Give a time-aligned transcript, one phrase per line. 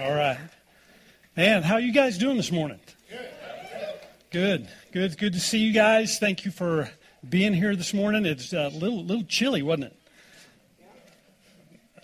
[0.00, 0.38] All right.
[1.36, 2.80] Man, how you guys doing this morning?
[4.30, 4.66] Good.
[4.92, 5.18] Good.
[5.18, 6.18] Good to see you guys.
[6.18, 6.90] Thank you for
[7.28, 8.24] being here this morning.
[8.24, 9.96] It's a little little chilly, wasn't it?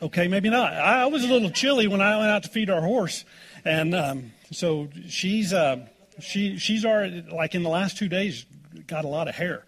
[0.03, 0.74] Okay, maybe not.
[0.74, 3.24] I was a little chilly when I went out to feed our horse,
[3.64, 5.86] and um, so she's uh,
[6.20, 8.44] she she's already like in the last two days
[8.86, 9.64] got a lot of hair.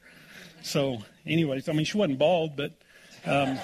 [0.60, 2.72] So, anyways, I mean she wasn't bald, but
[3.24, 3.58] um,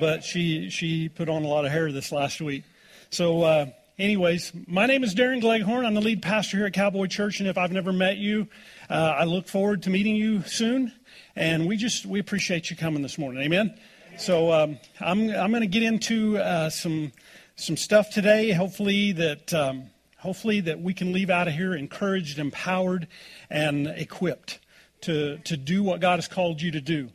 [0.00, 2.64] but she she put on a lot of hair this last week.
[3.10, 3.66] So, uh,
[3.98, 5.86] anyways, my name is Darren Gleghorn.
[5.86, 8.48] I'm the lead pastor here at Cowboy Church, and if I've never met you,
[8.90, 10.92] uh, I look forward to meeting you soon.
[11.34, 13.42] And we just we appreciate you coming this morning.
[13.42, 13.74] Amen.
[14.18, 17.12] So um, I'm I'm going to get into uh, some
[17.56, 18.52] some stuff today.
[18.52, 19.84] Hopefully that um,
[20.18, 23.08] hopefully that we can leave out of here encouraged, empowered,
[23.48, 24.58] and equipped
[25.02, 27.08] to to do what God has called you to do.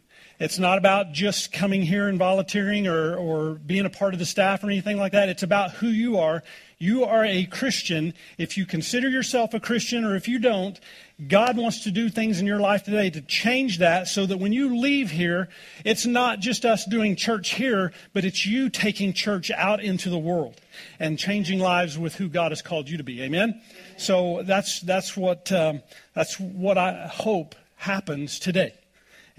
[0.43, 4.25] It's not about just coming here and volunteering or, or being a part of the
[4.25, 5.29] staff or anything like that.
[5.29, 6.43] It's about who you are.
[6.77, 8.13] You are a Christian.
[8.37, 10.77] If you consider yourself a Christian or if you don't,
[11.29, 14.51] God wants to do things in your life today to change that so that when
[14.51, 15.47] you leave here,
[15.85, 20.19] it's not just us doing church here, but it's you taking church out into the
[20.19, 20.59] world
[20.99, 23.21] and changing lives with who God has called you to be.
[23.23, 23.61] Amen?
[23.95, 25.81] So that's, that's, what, um,
[26.13, 28.73] that's what I hope happens today.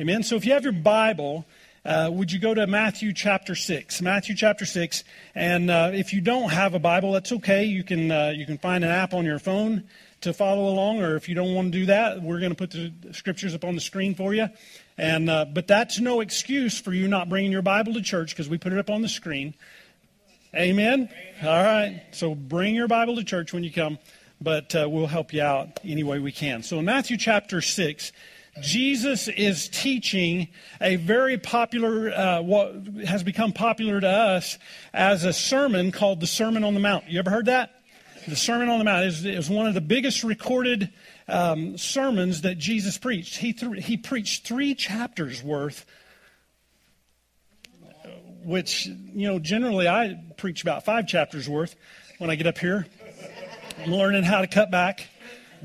[0.01, 0.25] Amen.
[0.25, 1.47] So if you have your Bible,
[1.85, 4.03] uh, would you go to Matthew chapter 6?
[4.03, 5.05] Matthew chapter 6.
[5.37, 7.63] And uh, if you don't have a Bible, that's okay.
[7.63, 9.85] You can, uh, you can find an app on your phone
[10.23, 12.73] to follow along, or if you don't want to do that, we're going to put
[12.73, 14.49] the scriptures up on the screen for you.
[14.99, 18.49] And, uh, but that's no excuse for you not bringing your Bible to church because
[18.49, 19.55] we put it up on the screen.
[20.57, 21.09] Amen?
[21.09, 21.47] Amen?
[21.49, 22.03] All right.
[22.11, 24.01] So bring your Bible to church when you come,
[24.41, 26.65] but uh, we'll help you out any way we can.
[26.65, 28.11] So in Matthew chapter 6,
[28.61, 30.49] Jesus is teaching
[30.81, 32.75] a very popular, uh, what
[33.05, 34.59] has become popular to us
[34.93, 37.09] as a sermon called the Sermon on the Mount.
[37.09, 37.71] You ever heard that?
[38.29, 40.91] The Sermon on the Mount is, is one of the biggest recorded
[41.27, 43.37] um, sermons that Jesus preached.
[43.37, 45.85] He, th- he preached three chapters worth,
[48.45, 51.75] which, you know, generally I preach about five chapters worth
[52.19, 52.87] when I get up here.
[53.83, 55.09] I'm learning how to cut back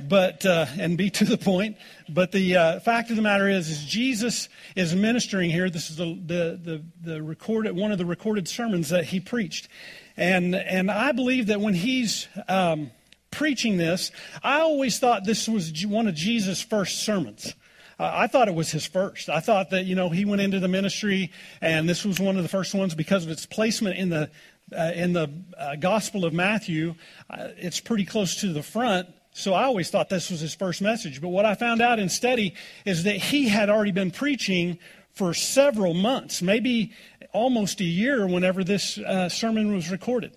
[0.07, 1.77] but uh, and be to the point.
[2.07, 5.69] But the uh, fact of the matter is, is Jesus is ministering here.
[5.69, 9.67] This is the, the the the recorded one of the recorded sermons that he preached,
[10.15, 12.91] and and I believe that when he's um,
[13.31, 14.11] preaching this,
[14.43, 17.53] I always thought this was one of Jesus' first sermons.
[17.99, 19.27] I thought it was his first.
[19.27, 22.43] I thought that, you know, he went into the ministry and this was one of
[22.43, 24.29] the first ones because of its placement in the,
[24.75, 26.95] uh, in the uh, Gospel of Matthew.
[27.29, 29.09] Uh, it's pretty close to the front.
[29.31, 31.21] So I always thought this was his first message.
[31.21, 34.79] But what I found out in study is that he had already been preaching
[35.11, 36.91] for several months, maybe
[37.31, 40.35] almost a year, whenever this uh, sermon was recorded.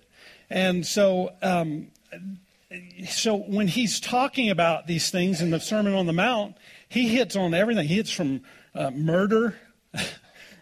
[0.49, 1.87] And so, um,
[3.07, 6.55] so when he's talking about these things in the Sermon on the Mount,
[6.89, 7.87] he hits on everything.
[7.87, 8.41] He hits from
[8.75, 9.55] uh, murder,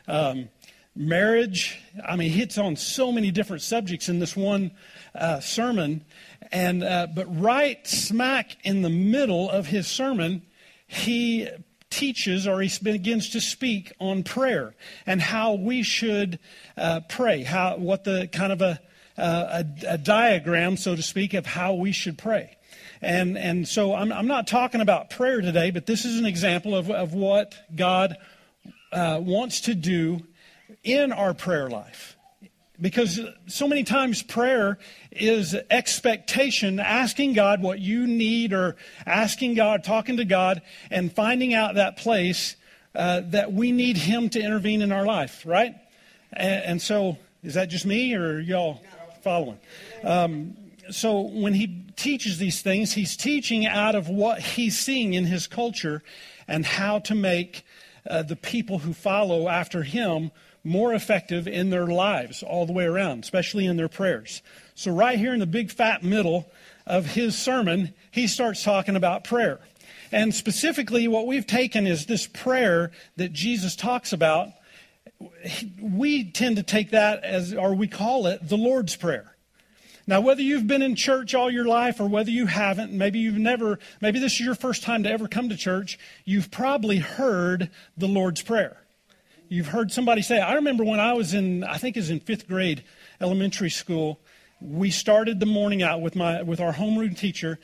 [0.08, 0.50] um,
[0.96, 1.82] marriage.
[2.06, 4.72] I mean, he hits on so many different subjects in this one
[5.16, 6.06] uh, sermon.
[6.52, 10.42] And, uh, but right smack in the middle of his sermon,
[10.88, 11.48] he
[11.90, 14.74] teaches or he begins to speak on prayer
[15.06, 16.40] and how we should
[16.78, 18.80] uh, pray, how, what the kind of a,
[19.18, 22.58] a, a, diagram, so to speak, of how we should pray.
[23.02, 26.76] And, and so I'm, I'm not talking about prayer today, but this is an example
[26.76, 28.18] of, of what God
[28.92, 30.26] uh, wants to do
[30.84, 32.18] in our prayer life.
[32.82, 34.80] Because so many times prayer
[35.12, 38.76] is expectation, asking God what you need, or
[39.06, 42.56] asking God, talking to God, and finding out that place
[42.96, 45.76] uh, that we need Him to intervene in our life, right?
[46.34, 48.82] And, and so, is that just me, or y'all
[49.22, 49.60] following?
[50.04, 50.58] Um,
[50.90, 55.46] so, when He teaches these things, He's teaching out of what He's seeing in His
[55.46, 56.02] culture
[56.48, 57.64] and how to make
[58.10, 60.32] uh, the people who follow after Him
[60.64, 64.42] more effective in their lives all the way around, especially in their prayers.
[64.76, 66.52] So, right here in the big fat middle
[66.86, 69.60] of his sermon, he starts talking about prayer.
[70.12, 74.50] And specifically, what we've taken is this prayer that Jesus talks about.
[75.82, 79.36] We tend to take that as, or we call it the Lord's Prayer.
[80.08, 83.38] Now, whether you've been in church all your life or whether you haven't, maybe you've
[83.38, 87.70] never, maybe this is your first time to ever come to church, you've probably heard
[87.96, 88.81] the Lord's Prayer.
[89.52, 92.22] You've heard somebody say, I remember when I was in, I think it was in
[92.22, 92.86] fifth grade
[93.20, 94.22] elementary school,
[94.62, 97.60] we started the morning out with, my, with our homeroom teacher.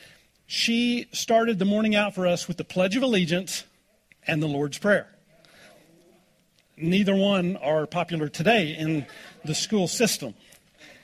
[0.47, 3.63] She started the morning out for us with the Pledge of Allegiance
[4.27, 5.07] and the Lord's Prayer.
[6.75, 9.05] Neither one are popular today in
[9.45, 10.33] the school system.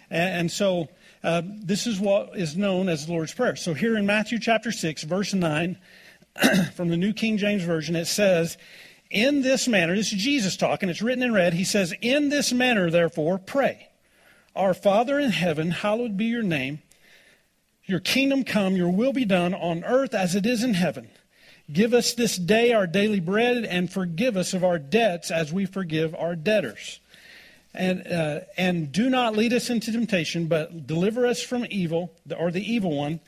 [0.10, 0.90] And, and so
[1.24, 3.56] uh, this is what is known as the Lord's Prayer.
[3.56, 5.78] So here in Matthew chapter 6, verse 9,
[6.76, 8.58] from the New King James Version, it says,
[9.14, 11.54] In this manner, this is Jesus talking, it's written in red.
[11.54, 13.90] He says, In this manner, therefore, pray.
[14.56, 16.82] Our Father in heaven, hallowed be your name.
[17.86, 21.10] Your kingdom come, your will be done on earth as it is in heaven.
[21.72, 25.68] Give us this day our daily bread and forgive us of our debts as we
[25.68, 27.00] forgive our debtors.
[27.72, 32.50] And, uh, and do not lead us into temptation, but deliver us from evil, or
[32.50, 33.20] the evil one.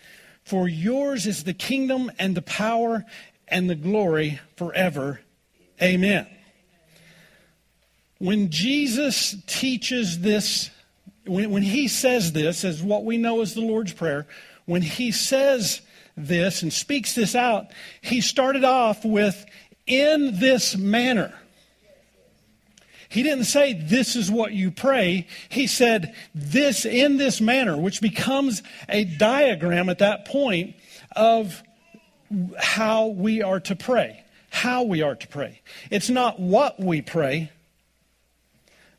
[0.44, 3.06] For yours is the kingdom and the power
[3.48, 5.20] and the glory forever.
[5.81, 6.27] Amen.
[8.18, 10.69] When Jesus teaches this,
[11.25, 14.25] when, when he says this, as what we know as the Lord's Prayer,
[14.66, 15.81] when he says
[16.16, 17.68] this and speaks this out,
[18.01, 19.45] he started off with,
[19.86, 21.33] in this manner.
[23.10, 25.27] He didn't say, This is what you pray.
[25.50, 30.75] He said, This in this manner, which becomes a diagram at that point
[31.16, 31.62] of
[32.57, 34.25] how we are to pray.
[34.56, 35.60] How we are to pray.
[35.92, 37.52] It's not what we pray,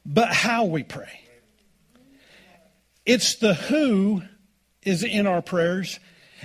[0.04, 1.20] but how we pray.
[3.06, 4.20] It's the who
[4.82, 5.98] is in our prayers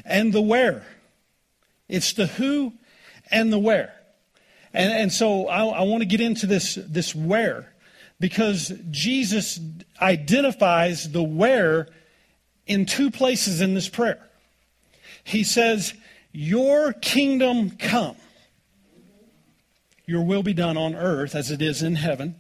[0.05, 0.85] and the where.
[1.89, 2.71] It's the who
[3.29, 3.93] and the where.
[4.73, 7.73] And, and so I, I want to get into this, this where
[8.17, 9.59] because Jesus
[10.01, 11.89] identifies the where
[12.65, 14.25] in two places in this prayer.
[15.25, 15.93] He says,
[16.31, 18.15] Your kingdom come,
[20.11, 22.39] your will be done on earth as it is in heaven.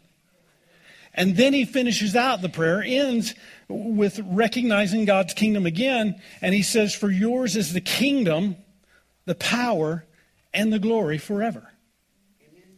[1.13, 3.33] And then he finishes out the prayer, ends
[3.67, 8.57] with recognizing God's kingdom again, and he says, For yours is the kingdom,
[9.25, 10.05] the power,
[10.53, 11.69] and the glory forever.
[12.41, 12.77] Amen.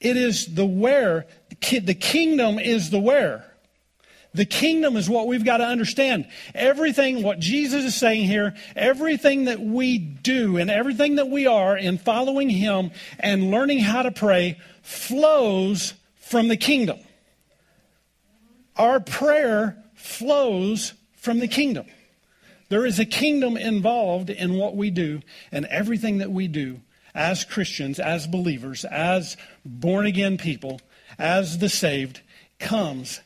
[0.00, 1.26] It is the where.
[1.60, 3.51] The kingdom is the where.
[4.34, 6.26] The kingdom is what we've got to understand.
[6.54, 11.76] Everything, what Jesus is saying here, everything that we do and everything that we are
[11.76, 16.98] in following Him and learning how to pray flows from the kingdom.
[18.76, 21.86] Our prayer flows from the kingdom.
[22.70, 25.20] There is a kingdom involved in what we do
[25.50, 26.80] and everything that we do
[27.14, 30.80] as Christians, as believers, as born again people,
[31.18, 32.22] as the saved,
[32.58, 33.20] comes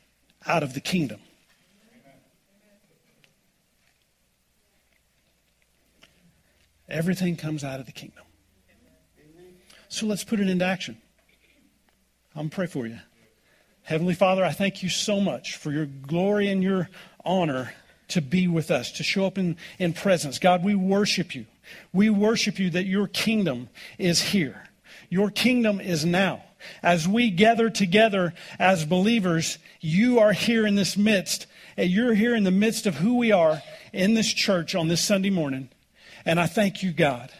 [0.47, 1.21] out of the kingdom.
[6.89, 8.23] Everything comes out of the kingdom.
[9.89, 10.97] So let's put it into action.
[12.35, 12.99] I'm going to pray for you.
[13.83, 16.89] Heavenly Father, I thank you so much for your glory and your
[17.25, 17.73] honor
[18.09, 20.39] to be with us, to show up in, in presence.
[20.39, 21.47] God, we worship you.
[21.93, 23.69] We worship you that your kingdom
[23.99, 24.65] is here.
[25.09, 26.43] Your kingdom is now.
[26.83, 31.47] As we gather together as believers, you are here in this midst.
[31.77, 35.01] And you're here in the midst of who we are in this church on this
[35.01, 35.69] Sunday morning.
[36.25, 37.31] And I thank you, God,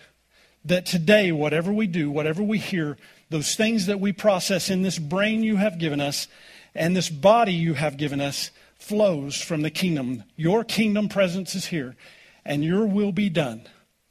[0.65, 2.99] that today, whatever we do, whatever we hear,
[3.31, 6.29] those things that we process in this brain you have given us
[6.75, 10.23] and this body you have given us flows from the kingdom.
[10.37, 11.97] Your kingdom presence is here,
[12.45, 13.67] and your will be done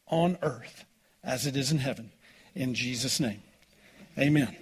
[0.07, 0.85] on earth
[1.23, 2.11] as it is in heaven.
[2.55, 3.41] In Jesus' name.
[4.17, 4.55] Amen.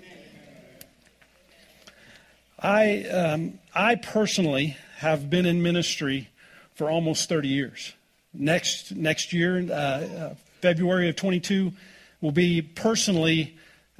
[2.63, 6.29] I, um, I personally have been in ministry
[6.75, 7.93] for almost 30 years.
[8.33, 11.73] Next, next year, uh, uh, February of 22,
[12.21, 13.57] will be personally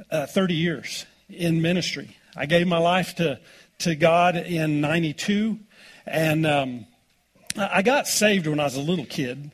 [0.09, 2.15] uh, 30 years in ministry.
[2.37, 3.37] I gave my life to,
[3.79, 5.59] to God in 92,
[6.07, 6.85] and um,
[7.57, 9.51] I got saved when I was a little kid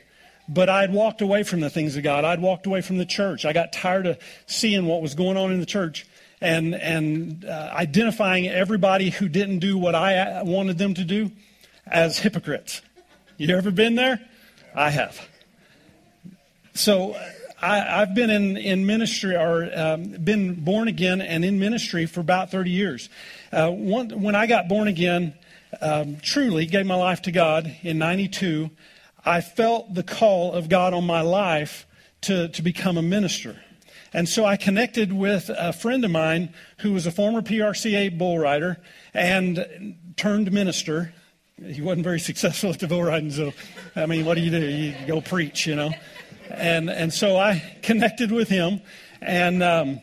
[0.52, 2.26] but I'd walked away from the things of God.
[2.26, 3.46] I'd walked away from the church.
[3.46, 6.08] I got tired of seeing what was going on in the church
[6.42, 11.32] and, and uh, identifying everybody who didn't do what I uh, wanted them to do
[11.86, 12.82] as hypocrites.
[13.38, 14.20] You ever been there?
[14.76, 15.28] I have.
[16.74, 17.16] So
[17.62, 22.22] I, have been in, in ministry or um, been born again and in ministry for
[22.22, 23.10] about 30 years.
[23.52, 25.34] Uh, one, when I got born again,
[25.82, 28.70] um, truly gave my life to God in 92,
[29.26, 31.86] I felt the call of God on my life
[32.22, 33.62] to, to become a minister.
[34.14, 38.40] And so I connected with a friend of mine who was a former PRCA bull
[38.40, 38.78] rider
[39.14, 41.14] and turned minister.
[41.64, 43.54] He wasn't very successful at the bull riding, so
[43.96, 44.60] I mean, what do you do?
[44.60, 45.92] You go preach, you know.
[46.50, 48.82] And and so I connected with him,
[49.22, 50.02] and um,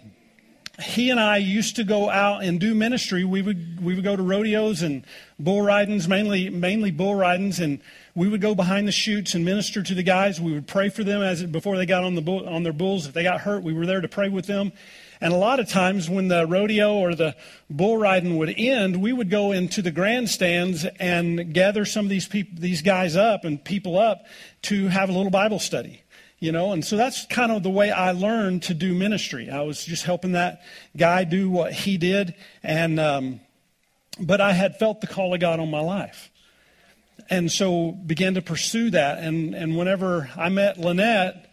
[0.81, 3.25] he and I used to go out and do ministry.
[3.25, 5.05] We would we would go to rodeos and
[5.39, 7.81] bull ridings, mainly mainly bull ridings, and
[8.17, 10.41] we would go behind the chutes and minister to the guys.
[10.41, 13.07] We would pray for them as before they got on the bull, on their bulls.
[13.07, 14.73] If they got hurt, we were there to pray with them.
[15.21, 17.37] And a lot of times when the rodeo or the
[17.69, 22.27] bull riding would end, we would go into the grandstands and gather some of these
[22.27, 24.25] people, these guys up and people up
[24.63, 26.03] to have a little Bible study.
[26.39, 29.49] You know, and so that's kind of the way I learned to do ministry.
[29.51, 30.63] I was just helping that
[30.95, 33.41] guy do what he did, and um,
[34.21, 36.31] but I had felt the call of God on my life,
[37.29, 39.19] and so began to pursue that.
[39.19, 41.47] And and whenever I met Lynette,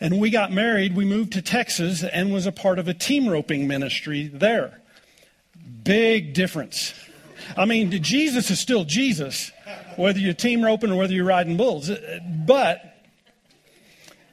[0.00, 3.28] and we got married, we moved to Texas and was a part of a team
[3.28, 4.80] roping ministry there.
[5.84, 6.94] Big difference.
[7.56, 9.52] I mean, Jesus is still Jesus,
[9.96, 11.90] whether you're team roping or whether you're riding bulls.
[12.46, 12.82] But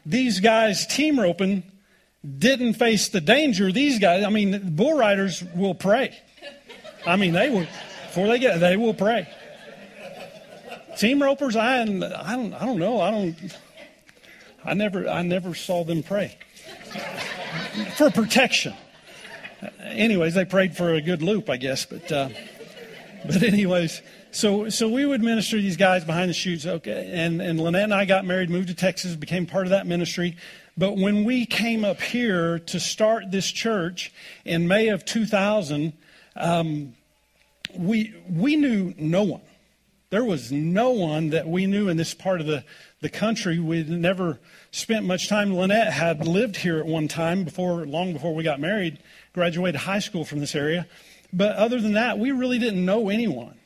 [0.05, 1.63] these guys team roping
[2.37, 3.71] didn't face the danger.
[3.71, 6.17] These guys, I mean, bull riders will pray.
[7.05, 7.67] I mean, they will,
[8.07, 9.27] before they get, they will pray.
[10.97, 13.01] Team ropers, I, I don't, I don't know.
[13.01, 13.35] I don't,
[14.63, 16.37] I never, I never saw them pray
[17.95, 18.73] for protection.
[19.83, 21.85] Anyways, they prayed for a good loop, I guess.
[21.85, 22.29] But, uh,
[23.25, 26.65] but anyways, so so we would minister these guys behind the chutes.
[26.65, 29.85] Okay, and and Lynette and I got married, moved to Texas, became part of that
[29.85, 30.37] ministry.
[30.77, 34.13] But when we came up here to start this church
[34.45, 35.93] in May of 2000,
[36.37, 36.95] um,
[37.77, 39.41] we we knew no one.
[40.11, 42.65] There was no one that we knew in this part of the,
[42.99, 43.59] the country.
[43.59, 45.55] We'd never spent much time.
[45.55, 48.99] Lynette had lived here at one time before, long before we got married,
[49.31, 50.85] graduated high school from this area.
[51.31, 53.57] But other than that, we really didn't know anyone.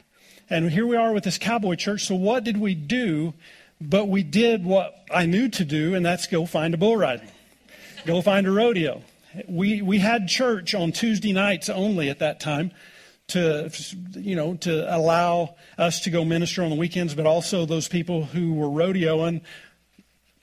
[0.48, 2.06] And here we are with this cowboy church.
[2.06, 3.34] So what did we do?
[3.82, 7.28] But we did what I knew to do, and that's go find a bull riding,
[8.06, 9.02] go find a rodeo.
[9.48, 12.72] We, we had church on Tuesday nights only at that time
[13.28, 13.72] to
[14.14, 18.24] you know to allow us to go minister on the weekends but also those people
[18.24, 19.42] who were rodeoing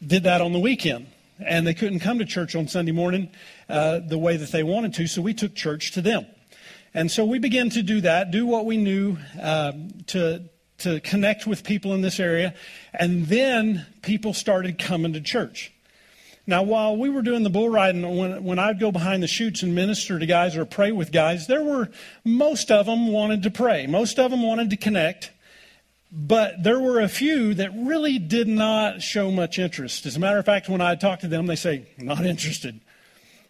[0.05, 1.07] did that on the weekend.
[1.39, 3.31] And they couldn't come to church on sunday morning
[3.69, 6.27] uh, the way that they wanted to so we took church to them.
[6.95, 9.73] And so we began to do that do what we knew uh,
[10.09, 10.45] to
[10.79, 12.55] to connect with people in this area.
[12.93, 15.73] And then people started coming to church
[16.53, 19.63] now, while we were doing the bull riding, when, when I'd go behind the chutes
[19.63, 21.89] and minister to guys or pray with guys, there were
[22.27, 23.87] most of them wanted to pray.
[23.87, 25.31] Most of them wanted to connect.
[26.13, 30.05] But there were a few that really did not show much interest.
[30.05, 32.83] As a matter of fact, when I talk to them, they say, not interested.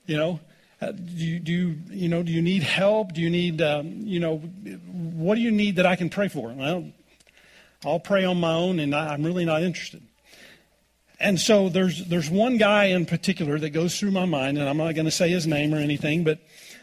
[0.07, 0.41] You know,
[0.81, 3.15] uh, do, you, do you, you know, do you need help?
[3.15, 6.53] Do you need, um, you know, what do you need that I can pray for?
[6.53, 6.93] Well,
[7.85, 10.05] I'll pray on my own, and I, I'm really not interested.
[11.23, 14.77] And so there's, there's one guy in particular that goes through my mind, and I'm
[14.77, 16.41] not going to say his name or anything, but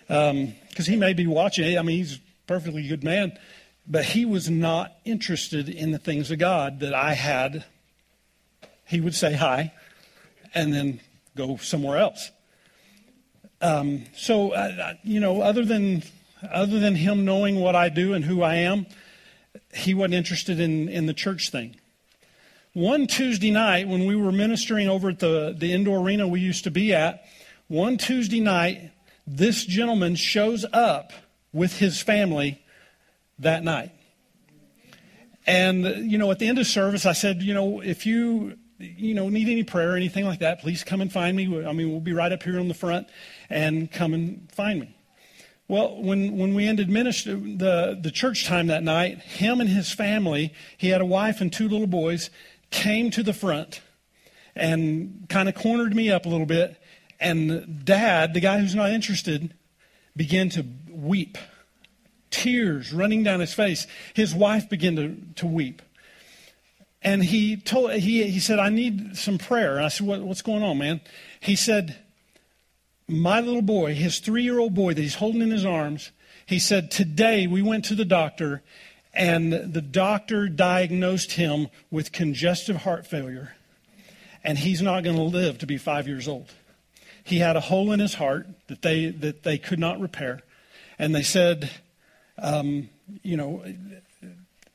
[0.07, 1.77] because um, he may be watching.
[1.77, 3.37] I mean, he's a perfectly good man,
[3.85, 7.65] but he was not interested in the things of God that I had.
[8.87, 9.73] He would say hi
[10.55, 11.01] and then
[11.35, 12.31] go somewhere else.
[13.61, 16.01] Um, so, uh, you know, other than,
[16.49, 18.87] other than him knowing what I do and who I am,
[19.73, 21.75] he wasn't interested in, in the church thing.
[22.79, 26.63] One Tuesday night, when we were ministering over at the, the indoor arena we used
[26.63, 27.25] to be at,
[27.67, 28.91] one Tuesday night,
[29.27, 31.11] this gentleman shows up
[31.51, 32.63] with his family
[33.37, 33.91] that night.
[35.45, 39.13] And, you know, at the end of service, I said, you know, if you, you
[39.13, 41.65] know, need any prayer or anything like that, please come and find me.
[41.65, 43.09] I mean, we'll be right up here on the front
[43.49, 44.95] and come and find me.
[45.67, 49.91] Well, when, when we ended ministry, the, the church time that night, him and his
[49.91, 52.29] family, he had a wife and two little boys,
[52.69, 53.81] came to the front
[54.55, 56.77] and kind of cornered me up a little bit.
[57.19, 59.53] And dad, the guy who's not interested,
[60.15, 61.37] began to weep,
[62.29, 63.87] tears running down his face.
[64.13, 65.81] His wife began to, to weep.
[67.01, 69.77] And he told he, he said, I need some prayer.
[69.77, 71.01] And I said, what, What's going on, man?
[71.39, 71.97] He said,
[73.07, 76.11] My little boy, his three year old boy that he's holding in his arms,
[76.45, 78.61] he said, Today we went to the doctor
[79.13, 83.55] and the doctor diagnosed him with congestive heart failure,
[84.43, 86.51] and he's not going to live to be five years old.
[87.23, 90.41] He had a hole in his heart that they that they could not repair,
[90.97, 91.69] and they said,
[92.37, 92.89] um,
[93.23, 93.63] you know,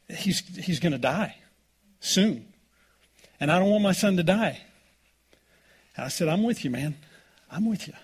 [0.08, 1.36] he's he's going to die
[2.00, 2.46] soon,
[3.40, 4.60] and I don't want my son to die.
[5.96, 6.96] And I said, I'm with you, man.
[7.50, 7.94] I'm with you.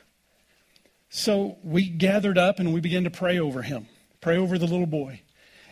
[1.08, 3.88] So we gathered up and we began to pray over him,
[4.20, 5.22] pray over the little boy.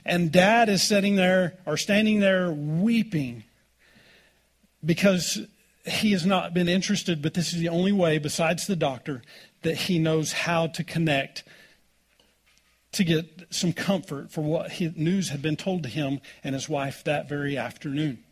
[0.09, 3.45] And dad is sitting there or standing there weeping
[4.83, 5.39] because
[5.85, 9.23] he has not been interested, but this is the only way, besides the doctor,
[9.63, 11.45] that he knows how to connect
[12.93, 17.05] to get some comfort for what news had been told to him and his wife
[17.05, 18.25] that very afternoon.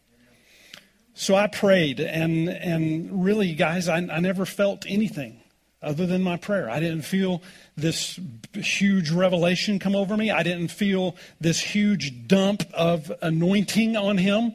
[1.13, 5.43] So I prayed, and, and really, guys, I, I never felt anything.
[5.83, 6.71] Other than my prayer.
[6.71, 7.43] I didn't feel
[7.77, 8.19] this
[8.55, 10.31] huge revelation come over me.
[10.31, 14.55] I didn't feel this huge dump of anointing on him.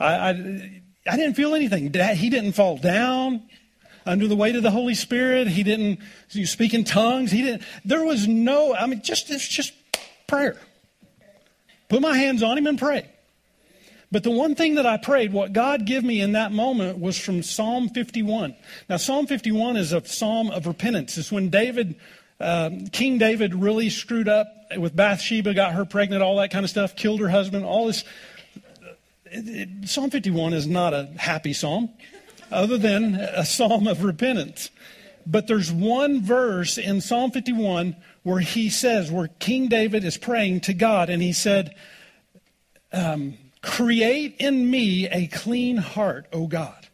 [0.00, 0.30] I, I,
[1.06, 1.92] I didn't feel anything.
[1.92, 3.42] He didn't fall down
[4.06, 5.48] under the weight of the Holy Spirit.
[5.48, 7.30] He didn't speak in tongues.
[7.30, 7.62] He didn't.
[7.84, 8.74] There was no.
[8.74, 9.72] I mean, just it's just
[10.26, 10.56] prayer.
[11.88, 13.11] Put my hands on him and pray.
[14.12, 17.18] But the one thing that I prayed, what God gave me in that moment was
[17.18, 18.54] from Psalm 51.
[18.90, 21.16] Now, Psalm 51 is a psalm of repentance.
[21.16, 21.96] It's when David,
[22.38, 26.68] uh, King David, really screwed up with Bathsheba, got her pregnant, all that kind of
[26.68, 28.04] stuff, killed her husband, all this.
[29.24, 31.88] It, it, psalm 51 is not a happy psalm,
[32.50, 34.70] other than a psalm of repentance.
[35.26, 40.60] But there's one verse in Psalm 51 where he says, where King David is praying
[40.62, 41.74] to God, and he said,
[42.92, 46.88] um, Create in me a clean heart, O God.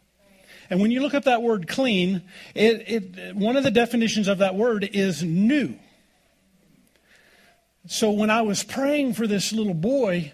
[0.69, 2.21] And when you look up that word clean,
[2.53, 5.75] it, it, one of the definitions of that word is new.
[7.87, 10.33] So when I was praying for this little boy,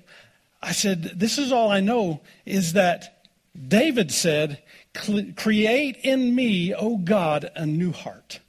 [0.62, 3.28] I said, This is all I know is that
[3.68, 4.62] David said,
[4.94, 8.42] Create in me, O God, a new heart.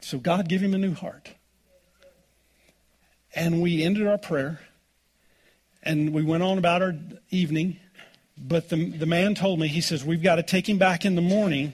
[0.00, 1.34] So God give him a new heart.
[3.34, 4.60] And we ended our prayer
[5.86, 6.94] and we went on about our
[7.30, 7.78] evening.
[8.36, 11.14] But the, the man told me, he says, We've got to take him back in
[11.14, 11.72] the morning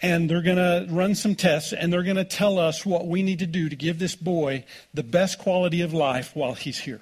[0.00, 3.22] and they're going to run some tests and they're going to tell us what we
[3.22, 7.00] need to do to give this boy the best quality of life while he's here.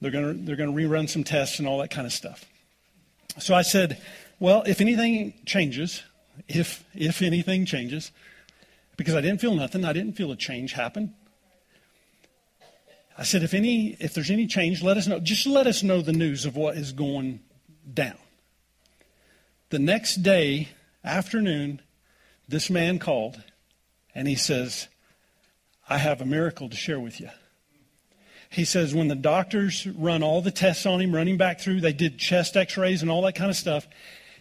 [0.00, 2.44] They're going to, they're going to rerun some tests and all that kind of stuff.
[3.38, 4.00] So I said,
[4.38, 6.02] Well, if anything changes,
[6.46, 8.12] if, if anything changes,
[8.96, 11.14] because I didn't feel nothing, I didn't feel a change happen.
[13.18, 15.18] I said, if any, if there's any change, let us know.
[15.18, 17.40] Just let us know the news of what is going
[17.92, 18.16] down.
[19.70, 20.68] The next day,
[21.04, 21.82] afternoon,
[22.48, 23.42] this man called
[24.14, 24.86] and he says,
[25.88, 27.28] I have a miracle to share with you.
[28.50, 31.92] He says, when the doctors run all the tests on him, running back through, they
[31.92, 33.86] did chest x rays and all that kind of stuff.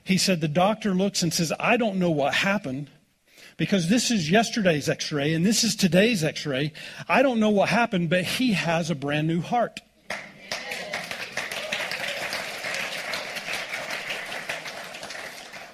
[0.04, 2.90] He said, the doctor looks and says, I don't know what happened,
[3.58, 6.72] because this is yesterday's x ray and this is today's x ray.
[7.10, 9.82] I don't know what happened, but he has a brand new heart.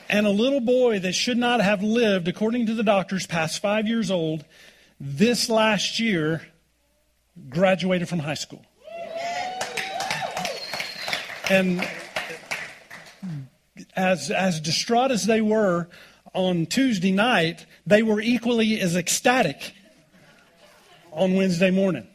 [0.09, 3.87] And a little boy that should not have lived, according to the doctors, past five
[3.87, 4.45] years old,
[4.99, 6.43] this last year
[7.49, 8.63] graduated from high school.
[11.49, 11.87] And
[13.95, 15.87] as, as distraught as they were
[16.33, 19.73] on Tuesday night, they were equally as ecstatic
[21.11, 22.07] on Wednesday morning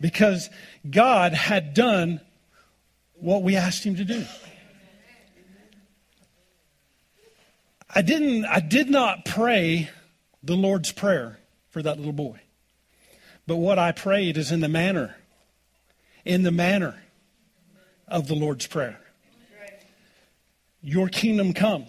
[0.00, 0.48] because
[0.88, 2.20] God had done
[3.14, 4.24] what we asked him to do.
[7.94, 9.90] I didn't I did not pray
[10.42, 11.38] the Lord's prayer
[11.70, 12.40] for that little boy.
[13.46, 15.16] But what I prayed is in the manner
[16.24, 17.02] in the manner
[18.08, 18.98] of the Lord's prayer.
[20.80, 21.86] Your kingdom come.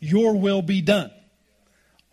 [0.00, 1.10] Your will be done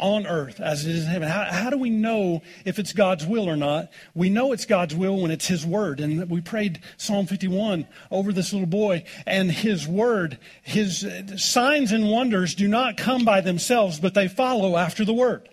[0.01, 1.29] on earth as it is in heaven.
[1.29, 3.91] How, how, do we know if it's God's will or not?
[4.15, 5.99] We know it's God's will when it's His word.
[5.99, 12.09] And we prayed Psalm 51 over this little boy, and His word, His signs and
[12.09, 15.47] wonders do not come by themselves, but they follow after the word.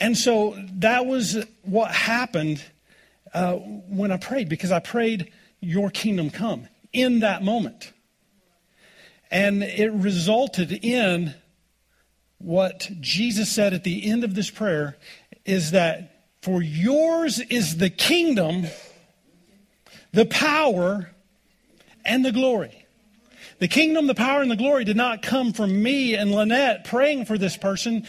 [0.00, 2.62] And so that was what happened
[3.32, 7.92] uh, when I prayed, because I prayed, Your kingdom come in that moment.
[9.30, 11.34] And it resulted in
[12.40, 14.96] what Jesus said at the end of this prayer
[15.44, 18.66] is that for yours is the kingdom,
[20.12, 21.10] the power,
[22.04, 22.86] and the glory.
[23.58, 27.26] The kingdom, the power, and the glory did not come from me and Lynette praying
[27.26, 28.06] for this person.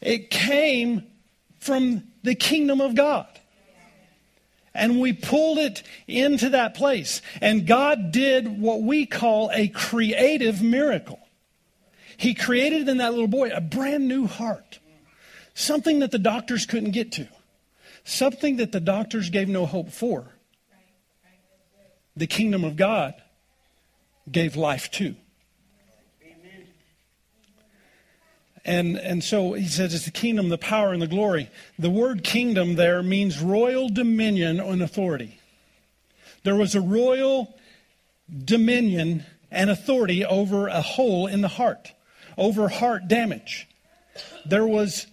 [0.00, 1.06] It came
[1.60, 3.28] from the kingdom of God
[4.76, 7.22] and we pulled it into that place.
[7.40, 11.18] And God did what we call a creative miracle.
[12.16, 14.78] He created in that little boy a brand new heart,
[15.54, 17.28] something that the doctors couldn't get to,
[18.04, 20.28] something that the doctors gave no hope for.
[22.16, 23.14] The kingdom of God
[24.30, 25.16] gave life to.
[28.64, 31.48] And, and so he says it's the kingdom, the power, and the glory.
[31.78, 35.40] The word kingdom there means royal dominion and authority.
[36.42, 37.56] There was a royal
[38.44, 41.92] dominion and authority over a hole in the heart,
[42.36, 43.66] over heart damage.
[44.44, 45.06] There was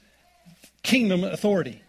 [0.84, 1.82] kingdom authority.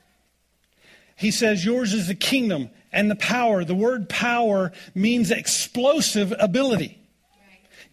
[1.16, 3.64] He says, Yours is the kingdom and the power.
[3.64, 6.98] The word power means explosive ability.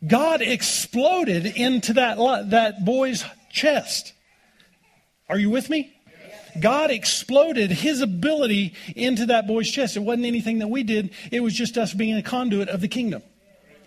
[0.06, 2.18] God exploded into that,
[2.50, 4.14] that boy's chest.
[5.30, 5.96] Are you with me?
[6.60, 9.96] God exploded his ability into that boy's chest.
[9.96, 12.88] It wasn't anything that we did, it was just us being a conduit of the
[12.88, 13.24] kingdom.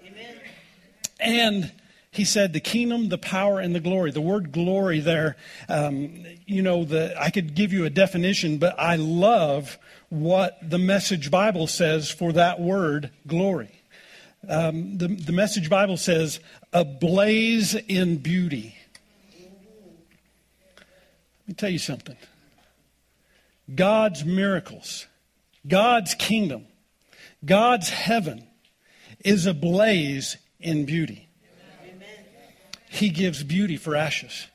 [0.06, 0.40] Amen.
[1.20, 1.72] And
[2.14, 4.10] he said the kingdom the power and the glory.
[4.10, 5.36] The word glory there
[5.68, 10.78] um, you know the i could give you a definition but i love what the
[10.78, 13.70] message bible says for that word glory.
[14.48, 16.40] Um, the, the message bible says
[16.72, 18.76] ablaze in beauty.
[20.76, 22.16] Let me tell you something.
[23.74, 25.06] God's miracles
[25.66, 26.66] god's kingdom
[27.44, 28.46] god's heaven
[29.24, 31.28] is ablaze in beauty
[32.94, 34.46] he gives beauty for ashes.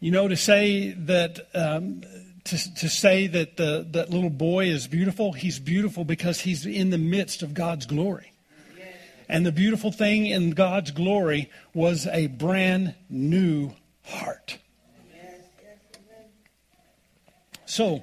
[0.00, 2.02] You know, to say that um,
[2.44, 6.90] to, to say that the, that little boy is beautiful, he's beautiful because he's in
[6.90, 8.32] the midst of God's glory.
[9.28, 14.58] And the beautiful thing in God's glory was a brand new heart.
[17.64, 18.02] So,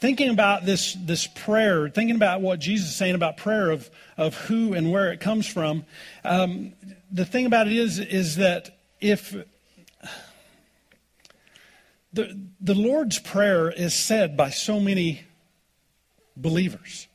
[0.00, 4.34] thinking about this, this prayer, thinking about what Jesus is saying about prayer of, of
[4.34, 5.84] who and where it comes from,
[6.24, 6.72] um,
[7.12, 9.36] the thing about it is, is that if
[12.12, 15.22] the, the Lord's Prayer is said by so many
[16.36, 17.06] believers,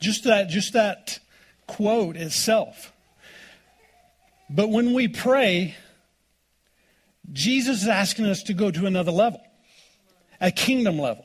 [0.00, 1.20] just that, just that
[1.68, 2.92] quote itself.
[4.48, 5.76] But when we pray,
[7.32, 9.40] Jesus is asking us to go to another level,
[10.40, 11.24] a kingdom level.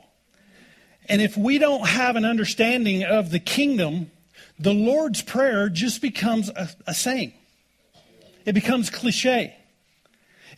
[1.10, 4.12] And if we don't have an understanding of the kingdom,
[4.60, 7.34] the Lord's Prayer just becomes a, a saying.
[8.46, 9.56] It becomes cliche.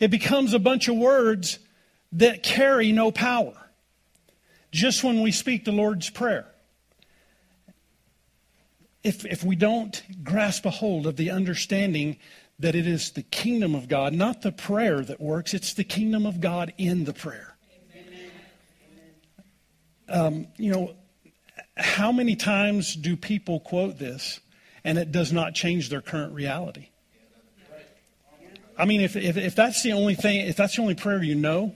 [0.00, 1.58] It becomes a bunch of words
[2.12, 3.54] that carry no power.
[4.70, 6.46] Just when we speak the Lord's Prayer.
[9.02, 12.18] If, if we don't grasp a hold of the understanding
[12.58, 16.26] that it is the kingdom of God, not the prayer that works, it's the kingdom
[16.26, 17.56] of God in the prayer.
[20.08, 20.94] Um, you know,
[21.76, 24.40] how many times do people quote this
[24.84, 26.88] and it does not change their current reality?
[28.78, 31.34] I mean, if, if, if that's the only thing, if that's the only prayer you
[31.34, 31.74] know,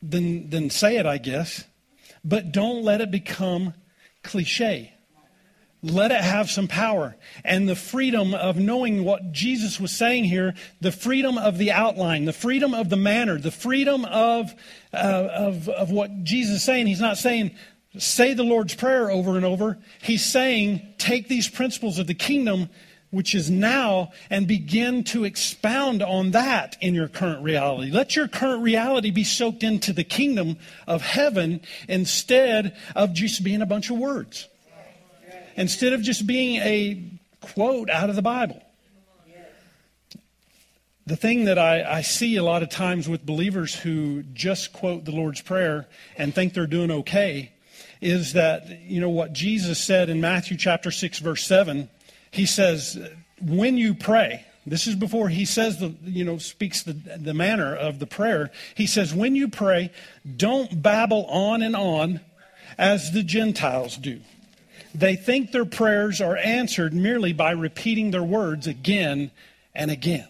[0.00, 1.64] then, then say it, I guess.
[2.24, 3.74] But don't let it become
[4.22, 4.94] cliche.
[5.82, 7.16] Let it have some power.
[7.44, 12.24] And the freedom of knowing what Jesus was saying here, the freedom of the outline,
[12.24, 14.54] the freedom of the manner, the freedom of,
[14.94, 16.86] uh, of, of what Jesus is saying.
[16.86, 17.56] He's not saying,
[17.98, 19.76] say the Lord's Prayer over and over.
[20.00, 22.70] He's saying, take these principles of the kingdom
[23.12, 27.92] which is now, and begin to expound on that in your current reality.
[27.92, 33.60] Let your current reality be soaked into the kingdom of heaven instead of just being
[33.60, 34.48] a bunch of words.
[35.56, 37.04] Instead of just being a
[37.42, 38.62] quote out of the Bible.
[41.04, 45.04] The thing that I, I, see a lot of times with believers who just quote
[45.04, 47.52] the Lord's Prayer and think they're doing okay
[48.00, 51.90] is that, you know, what Jesus said in Matthew chapter 6, verse 7
[52.32, 52.98] he says,
[53.40, 57.74] when you pray, this is before he says the you know speaks the the manner
[57.74, 58.50] of the prayer.
[58.74, 59.92] He says, when you pray,
[60.36, 62.20] don't babble on and on
[62.78, 64.20] as the Gentiles do.
[64.94, 69.30] They think their prayers are answered merely by repeating their words again
[69.74, 70.28] and again.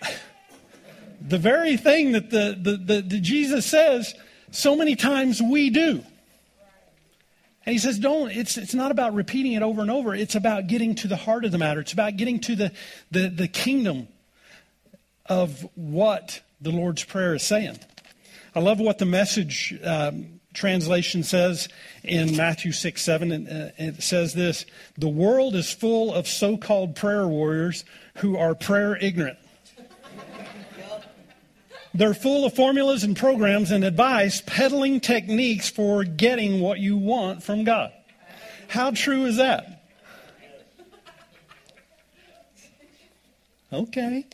[1.20, 4.14] the very thing that the, the, the, the Jesus says
[4.52, 6.04] so many times we do.
[7.64, 10.14] And he says, don't, it's, it's not about repeating it over and over.
[10.14, 11.80] It's about getting to the heart of the matter.
[11.80, 12.72] It's about getting to the,
[13.10, 14.08] the, the kingdom
[15.26, 17.78] of what the Lord's Prayer is saying.
[18.54, 21.68] I love what the message um, translation says
[22.02, 23.32] in Matthew 6 7.
[23.32, 24.66] And, uh, it says this
[24.98, 27.84] The world is full of so called prayer warriors
[28.16, 29.38] who are prayer ignorant.
[31.94, 37.42] They're full of formulas and programs and advice, peddling techniques for getting what you want
[37.42, 37.92] from God.
[38.68, 39.84] How true is that?
[43.72, 44.26] Okay.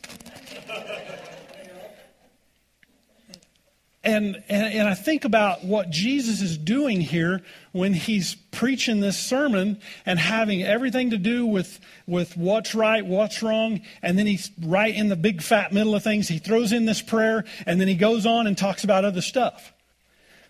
[4.01, 7.41] And, and, and I think about what Jesus is doing here
[7.73, 13.43] when he's preaching this sermon and having everything to do with, with what's right, what's
[13.43, 16.29] wrong, and then he's right in the big fat middle of things.
[16.29, 19.73] He throws in this prayer, and then he goes on and talks about other stuff.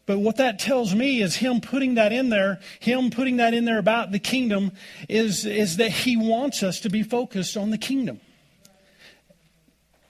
[0.06, 3.66] But what that tells me is him putting that in there, him putting that in
[3.66, 4.74] there about the kingdom,
[5.08, 8.20] is, is that he wants us to be focused on the kingdom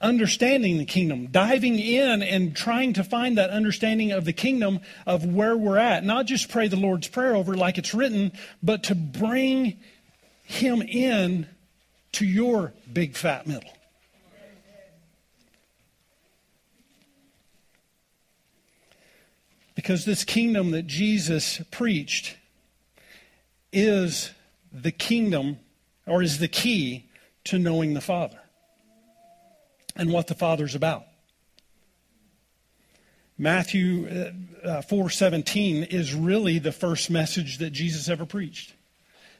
[0.00, 5.24] understanding the kingdom, diving in and trying to find that understanding of the kingdom of
[5.26, 6.04] where we're at.
[6.04, 8.32] Not just pray the Lord's Prayer over like it's written,
[8.62, 9.78] but to bring
[10.42, 11.46] him in
[12.12, 13.70] to your big fat middle.
[19.74, 22.36] Because this kingdom that Jesus preached
[23.72, 24.32] is
[24.72, 25.58] the kingdom
[26.06, 27.06] or is the key
[27.44, 28.40] to knowing the Father
[30.00, 31.04] and what the Father's about.
[33.38, 38.72] Matthew uh, uh 4:17 is really the first message that Jesus ever preached.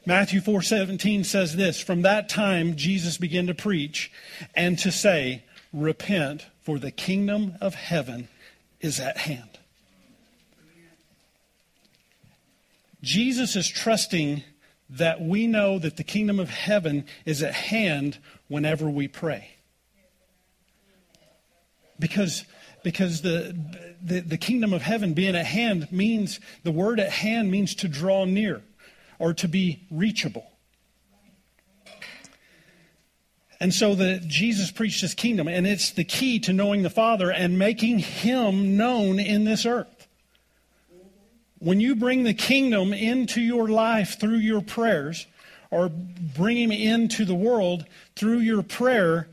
[0.05, 4.11] Matthew 4:17 says this, from that time Jesus began to preach
[4.55, 5.43] and to say,
[5.73, 8.27] repent for the kingdom of heaven
[8.79, 9.57] is at hand.
[13.01, 14.43] Jesus is trusting
[14.91, 19.55] that we know that the kingdom of heaven is at hand whenever we pray.
[22.01, 22.43] Because,
[22.83, 23.55] because the,
[24.03, 27.87] the, the kingdom of heaven being at hand means, the word at hand means to
[27.87, 28.61] draw near
[29.19, 30.45] or to be reachable.
[33.59, 37.31] And so the Jesus preached his kingdom, and it's the key to knowing the Father
[37.31, 40.07] and making him known in this earth.
[41.59, 45.27] When you bring the kingdom into your life through your prayers,
[45.69, 47.85] or bring him into the world
[48.15, 49.27] through your prayer,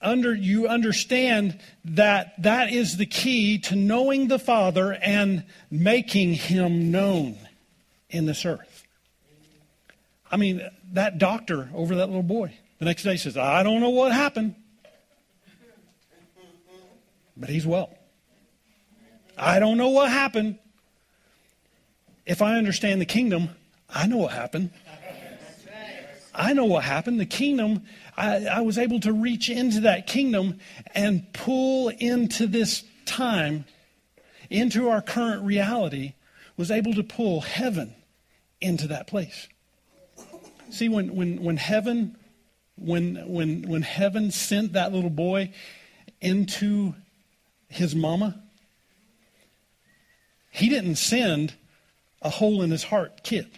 [0.00, 6.90] under, you understand that that is the key to knowing the Father and making him
[6.90, 7.36] known
[8.08, 8.84] in this earth.
[10.30, 13.90] I mean, that doctor over that little boy, the next day says, I don't know
[13.90, 14.54] what happened,
[17.36, 17.90] but he's well.
[19.36, 20.58] I don't know what happened,
[22.26, 23.50] if I understand the kingdom,
[23.88, 24.70] I know what happened.
[26.38, 27.18] I know what happened.
[27.18, 27.82] The kingdom,
[28.16, 30.60] I, I, was able to reach into that kingdom
[30.94, 33.64] and pull into this time,
[34.48, 36.14] into our current reality,
[36.56, 37.92] was able to pull heaven
[38.60, 39.48] into that place.
[40.70, 42.16] See, when, when, when heaven,
[42.76, 45.52] when, when, when heaven sent that little boy
[46.20, 46.94] into
[47.68, 48.40] his mama,
[50.52, 51.54] he didn't send
[52.22, 53.48] a hole in his heart kid.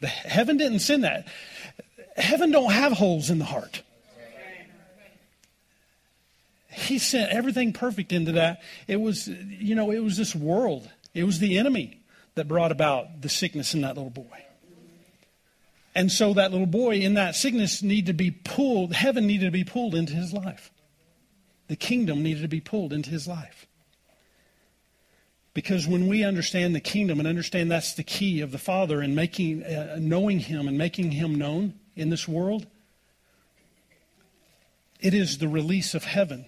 [0.00, 1.26] The, heaven didn't send that.
[2.16, 3.82] Heaven don't have holes in the heart.
[6.70, 8.62] He sent everything perfect into that.
[8.86, 10.88] It was, you know, it was this world.
[11.12, 12.00] It was the enemy
[12.36, 14.44] that brought about the sickness in that little boy.
[15.94, 19.50] And so that little boy in that sickness needed to be pulled, heaven needed to
[19.50, 20.70] be pulled into his life.
[21.66, 23.66] The kingdom needed to be pulled into his life.
[25.58, 29.16] Because when we understand the kingdom and understand that's the key of the Father and
[29.16, 32.68] making, uh, knowing Him and making Him known in this world,
[35.00, 36.46] it is the release of heaven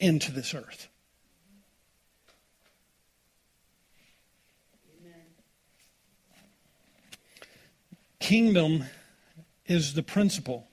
[0.00, 0.88] into this earth.
[8.18, 8.84] Kingdom
[9.66, 10.66] is the principle.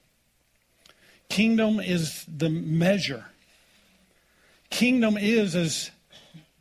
[1.28, 3.26] Kingdom is the measure.
[4.70, 5.90] Kingdom is, as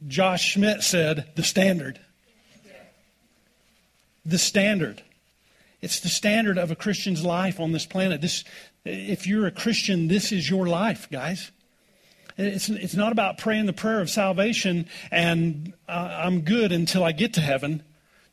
[0.08, 2.00] Josh Schmidt said, the standard.
[4.26, 5.04] The standard.
[5.82, 8.22] It's the standard of a Christian's life on this planet.
[8.22, 8.44] This,
[8.86, 11.52] if you're a Christian, this is your life, guys.
[12.38, 17.12] It's, it's not about praying the prayer of salvation and uh, I'm good until I
[17.12, 17.84] get to heaven.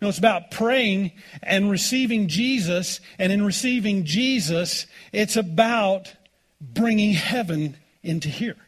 [0.01, 3.01] No, it's about praying and receiving Jesus.
[3.19, 6.15] And in receiving Jesus, it's about
[6.61, 8.66] bringing heaven into here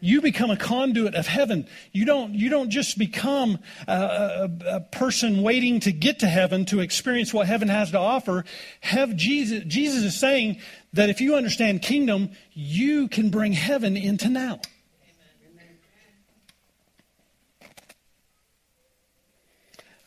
[0.00, 1.66] you become a conduit of heaven.
[1.92, 6.64] You don't, you don't just become a, a, a, person waiting to get to heaven
[6.66, 8.44] to experience what heaven has to offer.
[8.80, 10.60] Have Jesus, Jesus is saying
[10.92, 14.60] that if you understand kingdom, you can bring heaven into now.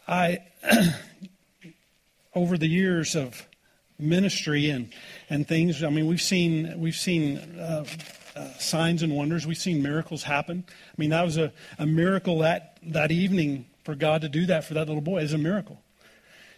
[0.08, 0.40] I,
[2.34, 3.48] over the years of
[4.00, 4.92] ministry and,
[5.30, 7.86] and things, I mean, we've seen, we've seen, uh,
[8.40, 9.46] uh, signs and wonders.
[9.46, 10.64] We've seen miracles happen.
[10.68, 14.64] I mean, that was a, a miracle that, that evening for God to do that
[14.64, 15.82] for that little boy is a miracle.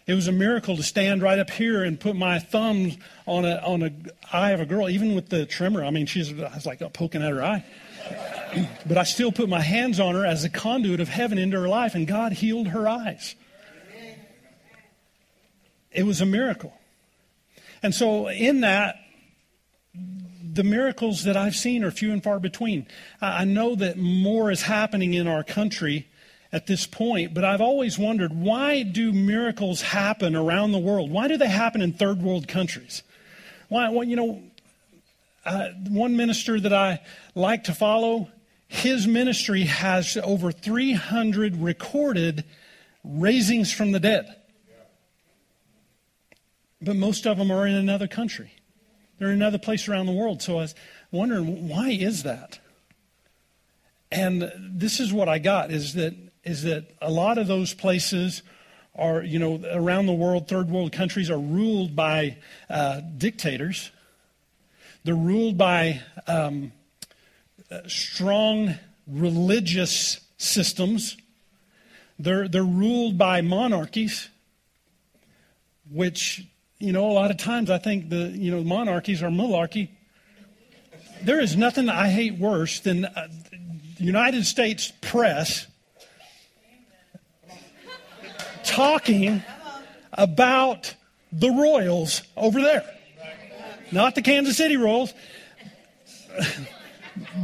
[0.06, 2.92] It was a miracle to stand right up here and put my thumb
[3.26, 3.92] on a on a
[4.32, 5.84] eye of a girl, even with the tremor.
[5.84, 7.64] I mean, she's I was like poking at her eye,
[8.86, 11.68] but I still put my hands on her as a conduit of heaven into her
[11.68, 13.36] life, and God healed her eyes.
[15.92, 16.72] It was a miracle,
[17.82, 18.96] and so in that,
[20.52, 22.86] the miracles that I've seen are few and far between.
[23.20, 26.08] I know that more is happening in our country
[26.52, 31.10] at this point, but I've always wondered why do miracles happen around the world?
[31.10, 33.02] Why do they happen in third world countries?
[33.68, 34.42] Why, well, you know,
[35.46, 37.00] uh, one minister that I
[37.34, 38.28] like to follow,
[38.68, 42.44] his ministry has over 300 recorded
[43.02, 44.36] raisings from the dead.
[46.82, 48.50] but most of them are in another country.
[49.22, 50.42] They're in another place around the world.
[50.42, 50.74] So I was
[51.12, 52.58] wondering, why is that?
[54.10, 58.42] And this is what I got is that is that a lot of those places
[58.96, 63.92] are, you know, around the world, third world countries are ruled by uh, dictators.
[65.04, 66.72] They're ruled by um,
[67.86, 68.74] strong
[69.06, 71.16] religious systems.
[72.18, 74.30] They're, they're ruled by monarchies,
[75.88, 76.44] which,
[76.82, 79.90] you know, a lot of times I think the, you know, monarchies are malarkey.
[81.22, 83.28] There is nothing I hate worse than uh,
[83.98, 85.68] the United States press
[88.64, 89.44] talking
[90.12, 90.94] about
[91.30, 92.84] the Royals over there.
[93.92, 95.14] Not the Kansas City Royals,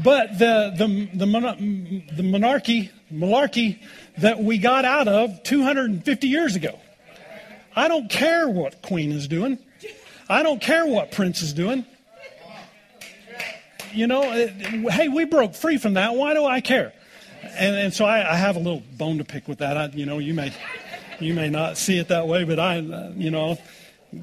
[0.02, 3.78] but the, the, the, the monarchy, malarkey
[4.16, 6.76] that we got out of 250 years ago.
[7.78, 9.58] I don't care what Queen is doing.
[10.28, 11.86] I don't care what Prince is doing.
[13.92, 14.22] You know,
[14.90, 16.14] hey, we broke free from that.
[16.14, 16.92] Why do I care?
[17.42, 19.76] And, and so I, I have a little bone to pick with that.
[19.76, 20.52] I, you know, you may
[21.20, 23.58] you may not see it that way, but I, uh, you know,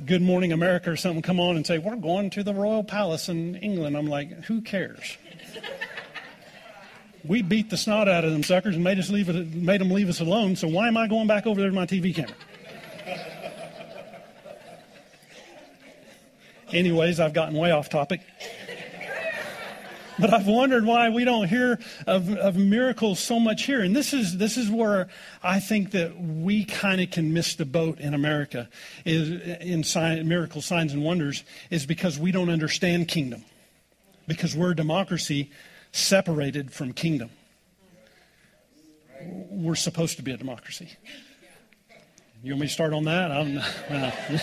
[0.06, 3.30] Good Morning America or something come on and say, We're going to the Royal Palace
[3.30, 3.98] in England.
[3.98, 5.18] I'm like, Who cares?
[7.24, 9.92] we beat the snot out of them suckers and made, us leave it, made them
[9.92, 12.36] leave us alone, so why am I going back over there to my TV camera?
[16.72, 18.22] Anyways, I've gotten way off topic.
[20.18, 23.82] But I've wondered why we don't hear of, of miracles so much here.
[23.82, 25.10] And this is, this is where
[25.44, 28.70] I think that we kind of can miss the boat in America
[29.04, 33.44] is in sign, miracle signs and wonders is because we don't understand kingdom.
[34.26, 35.52] Because we're a democracy
[35.92, 37.30] separated from kingdom.
[39.22, 40.90] We're supposed to be a democracy.
[42.42, 43.32] You want me to start on that?
[43.32, 43.60] I'm,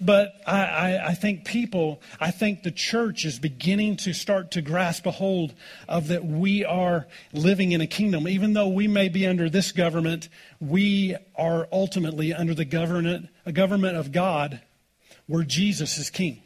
[0.00, 4.62] but I, I, I, think people, I think the church is beginning to start to
[4.62, 5.54] grasp a hold
[5.88, 8.26] of that we are living in a kingdom.
[8.26, 10.28] Even though we may be under this government,
[10.60, 14.60] we are ultimately under the government, a government of God
[15.26, 16.42] where Jesus is king.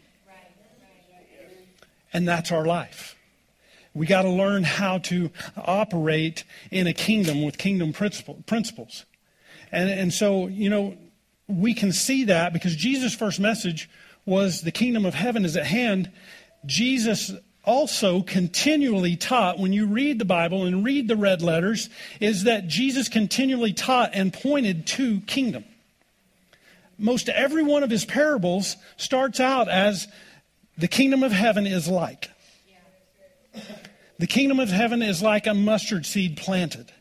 [2.12, 3.16] And that's our life.
[3.94, 9.04] We got to learn how to operate in a kingdom with kingdom principles.
[9.72, 10.96] And, and so, you know,
[11.48, 13.88] we can see that because Jesus' first message
[14.26, 16.10] was the kingdom of heaven is at hand.
[16.66, 17.32] Jesus
[17.64, 21.88] also continually taught, when you read the Bible and read the red letters,
[22.20, 25.64] is that Jesus continually taught and pointed to kingdom.
[26.98, 30.08] Most every one of his parables starts out as
[30.76, 32.30] the kingdom of heaven is like.
[34.18, 36.92] The kingdom of heaven is like a mustard seed planted.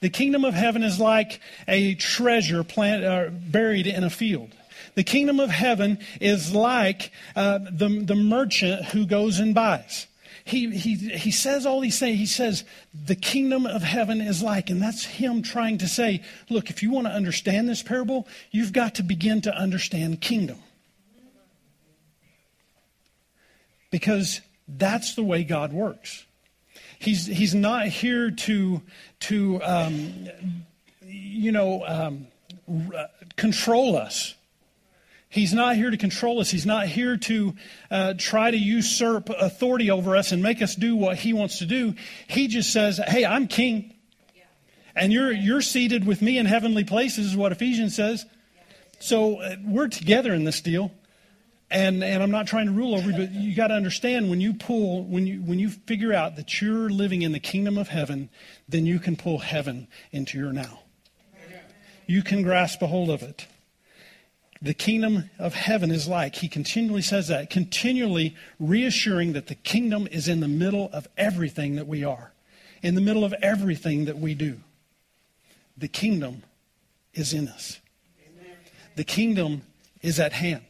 [0.00, 4.50] The kingdom of heaven is like a treasure plant, uh, buried in a field.
[4.94, 10.06] The kingdom of heaven is like uh, the, the merchant who goes and buys.
[10.44, 12.18] He, he, he says all these things.
[12.18, 12.64] He says,
[13.06, 16.90] the kingdom of heaven is like, and that's him trying to say, look, if you
[16.90, 20.58] want to understand this parable, you've got to begin to understand kingdom.
[23.90, 26.24] Because that's the way God works.
[26.98, 28.82] He's, he's not here to,
[29.20, 30.28] to um,
[31.02, 32.26] you know, um,
[33.36, 34.34] control us.
[35.30, 36.50] He's not here to control us.
[36.50, 37.54] He's not here to
[37.88, 41.66] uh, try to usurp authority over us and make us do what he wants to
[41.66, 41.94] do.
[42.26, 43.94] He just says, "Hey, I'm king,
[44.96, 48.26] and you're you're seated with me in heavenly places," is what Ephesians says.
[48.98, 50.90] So uh, we're together in this deal.
[51.70, 54.40] And, and I'm not trying to rule over you, but you got to understand when
[54.40, 57.88] you pull, when you, when you figure out that you're living in the kingdom of
[57.88, 58.28] heaven,
[58.68, 60.80] then you can pull heaven into your now.
[62.06, 63.46] You can grasp a hold of it.
[64.60, 70.08] The kingdom of heaven is like, he continually says that, continually reassuring that the kingdom
[70.10, 72.32] is in the middle of everything that we are,
[72.82, 74.58] in the middle of everything that we do.
[75.78, 76.42] The kingdom
[77.14, 77.78] is in us.
[78.96, 79.62] The kingdom
[80.02, 80.69] is at hand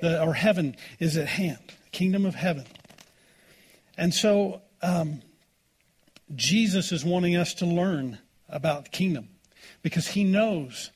[0.00, 2.64] the, or heaven is at hand, kingdom of heaven.
[3.96, 5.22] And so um,
[6.34, 8.18] Jesus is wanting us to learn
[8.48, 9.28] about kingdom
[9.82, 10.90] because he knows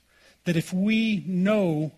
[0.44, 1.92] that if we know,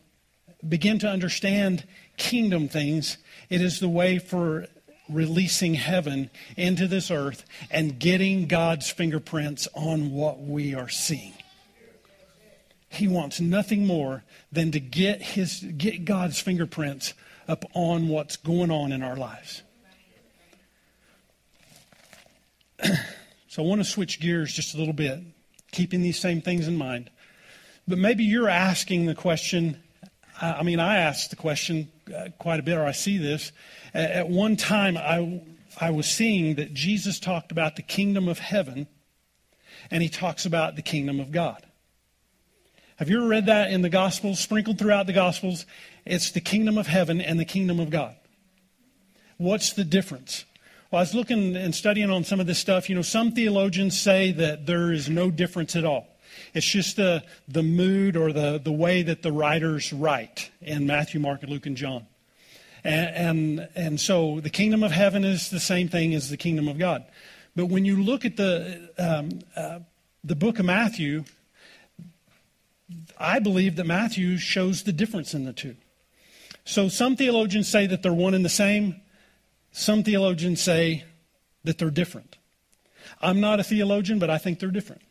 [0.66, 1.84] begin to understand
[2.16, 4.66] kingdom things, it is the way for
[5.08, 11.34] releasing heaven into this earth and getting God's fingerprints on what we are seeing.
[12.92, 14.22] He wants nothing more
[14.52, 17.14] than to get, his, get God's fingerprints
[17.48, 19.62] up on what's going on in our lives.
[23.48, 25.20] so I want to switch gears just a little bit,
[25.70, 27.08] keeping these same things in mind.
[27.88, 29.82] But maybe you're asking the question,
[30.38, 33.52] I mean, I asked the question uh, quite a bit, or I see this.
[33.94, 35.40] At one time, I,
[35.80, 38.86] I was seeing that Jesus talked about the kingdom of heaven,
[39.90, 41.64] and he talks about the kingdom of God.
[42.96, 45.64] Have you ever read that in the Gospels, sprinkled throughout the Gospels?
[46.04, 48.14] It's the kingdom of heaven and the kingdom of God.
[49.38, 50.44] What's the difference?
[50.90, 52.90] Well, I was looking and studying on some of this stuff.
[52.90, 56.06] You know, some theologians say that there is no difference at all.
[56.52, 61.18] It's just the, the mood or the, the way that the writers write in Matthew,
[61.18, 62.06] Mark, and Luke, and John.
[62.84, 66.68] And, and, and so the kingdom of heaven is the same thing as the kingdom
[66.68, 67.04] of God.
[67.56, 69.80] But when you look at the, um, uh,
[70.24, 71.24] the book of Matthew,
[73.22, 75.76] I believe that Matthew shows the difference in the two.
[76.64, 79.00] So some theologians say that they're one and the same.
[79.72, 81.04] Some theologians say
[81.64, 82.36] that they're different.
[83.20, 85.02] I'm not a theologian, but I think they're different.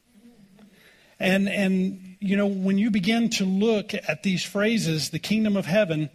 [1.20, 5.66] And, and, you know, when you begin to look at these phrases, the kingdom of
[5.66, 6.10] heaven,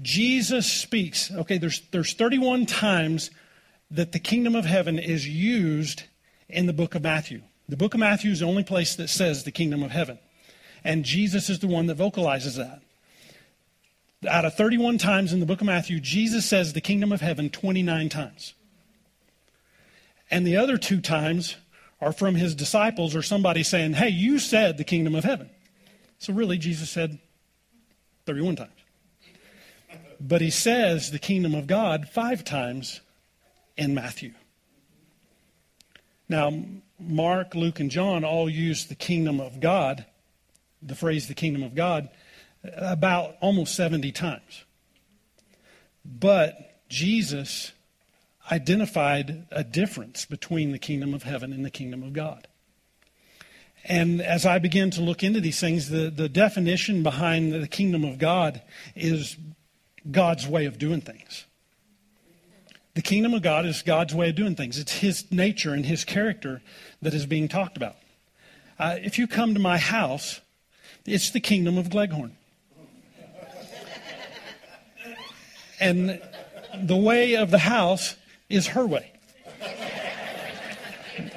[0.00, 1.30] Jesus speaks.
[1.32, 3.30] Okay, there's, there's 31 times
[3.90, 6.04] that the kingdom of heaven is used
[6.48, 7.42] in the book of Matthew.
[7.68, 10.18] The book of Matthew is the only place that says the kingdom of heaven.
[10.84, 12.82] And Jesus is the one that vocalizes that.
[14.28, 17.50] Out of 31 times in the book of Matthew, Jesus says the kingdom of heaven
[17.50, 18.54] 29 times.
[20.30, 21.56] And the other two times
[22.00, 25.50] are from his disciples or somebody saying, Hey, you said the kingdom of heaven.
[26.18, 27.18] So really, Jesus said
[28.26, 28.70] 31 times.
[30.20, 33.00] But he says the kingdom of God five times
[33.76, 34.32] in Matthew.
[36.28, 36.64] Now,
[36.98, 40.06] Mark, Luke, and John all use the kingdom of God,
[40.82, 42.08] the phrase the kingdom of God,
[42.64, 44.64] about almost 70 times.
[46.04, 47.72] But Jesus
[48.50, 52.48] identified a difference between the kingdom of heaven and the kingdom of God.
[53.84, 58.04] And as I begin to look into these things, the, the definition behind the kingdom
[58.04, 58.62] of God
[58.94, 59.36] is
[60.10, 61.46] God's way of doing things.
[62.94, 64.78] The kingdom of God is God's way of doing things.
[64.78, 66.60] It's His nature and His character
[67.00, 67.96] that is being talked about.
[68.78, 70.40] Uh, if you come to my house,
[71.06, 72.36] it's the kingdom of Gleghorn.
[75.80, 76.20] And
[76.74, 78.16] the way of the house
[78.48, 79.10] is her way.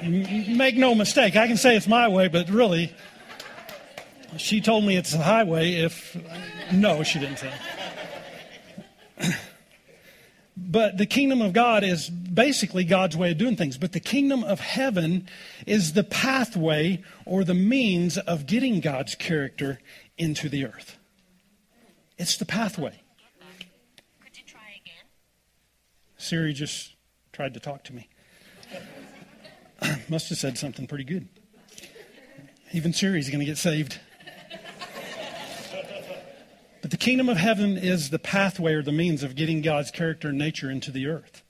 [0.02, 2.94] Make no mistake, I can say it's my way, but really,
[4.36, 6.16] she told me it's the highway if.
[6.72, 7.52] No, she didn't say.
[10.56, 13.76] But the kingdom of God is basically God's way of doing things.
[13.76, 15.28] But the kingdom of heaven
[15.66, 19.80] is the pathway or the means of getting God's character
[20.16, 20.96] into the earth.
[22.16, 23.02] It's the pathway.
[24.24, 25.04] Could you try again?
[26.16, 26.94] Siri just
[27.32, 28.08] tried to talk to me.
[30.08, 31.28] Must have said something pretty good.
[32.72, 34.00] Even Siri's going to get saved.
[36.86, 40.28] But the kingdom of heaven is the pathway or the means of getting God's character
[40.28, 41.42] and nature into the earth.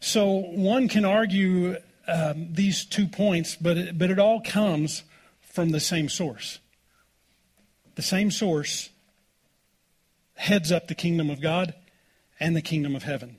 [0.00, 1.76] So one can argue
[2.08, 5.02] um, these two points, but it, but it all comes
[5.42, 6.58] from the same source.
[7.96, 8.88] The same source
[10.36, 11.74] heads up the kingdom of God
[12.40, 13.36] and the kingdom of heaven.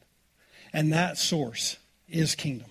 [0.71, 2.69] And that source is kingdom.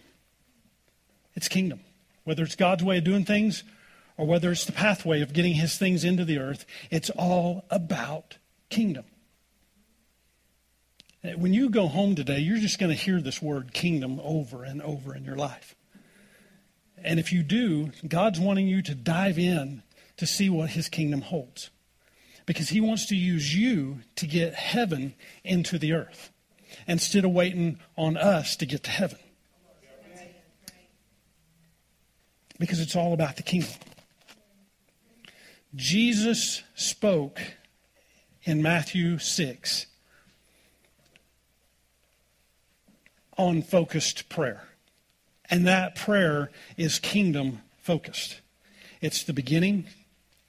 [1.34, 1.80] It's kingdom.
[2.22, 3.64] Whether it's God's way of doing things
[4.16, 8.38] or whether it's the pathway of getting his things into the earth, it's all about
[8.68, 9.04] kingdom.
[11.36, 14.80] When you go home today, you're just going to hear this word kingdom over and
[14.80, 15.74] over in your life.
[17.02, 19.82] And if you do, God's wanting you to dive in
[20.16, 21.70] to see what his kingdom holds.
[22.46, 25.14] Because he wants to use you to get heaven
[25.44, 26.30] into the earth
[26.86, 29.18] instead of waiting on us to get to heaven.
[32.58, 33.72] Because it's all about the kingdom.
[35.76, 37.40] Jesus spoke
[38.44, 39.86] in Matthew 6
[43.36, 44.64] on focused prayer.
[45.48, 48.40] And that prayer is kingdom focused.
[49.00, 49.86] It's the beginning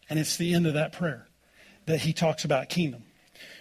[0.09, 1.27] and it's the end of that prayer
[1.85, 3.03] that he talks about kingdom.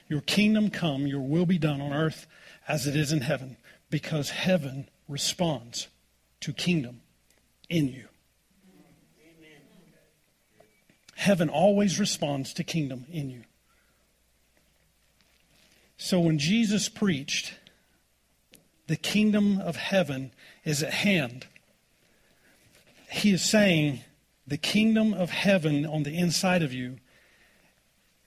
[0.09, 2.27] Your kingdom come, your will be done on earth
[2.69, 3.57] as it is in heaven,
[3.91, 5.89] because heaven responds
[6.41, 7.01] to kingdom
[7.69, 8.07] in you.
[9.21, 9.61] Amen.
[11.17, 13.45] Heaven always responds to kingdom in you.
[15.97, 17.55] So when Jesus preached,
[18.87, 20.31] the kingdom of heaven
[20.63, 21.47] is at hand,
[23.11, 24.01] he is saying,
[24.47, 26.99] the kingdom of heaven on the inside of you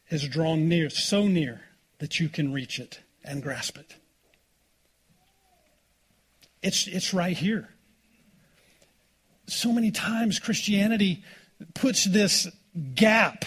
[0.10, 1.62] is drawn near, so near
[2.00, 3.96] that you can reach it and grasp it.
[6.64, 7.70] It's, it's right here.
[9.46, 11.24] So many times Christianity
[11.76, 12.48] puts this
[12.95, 13.45] gap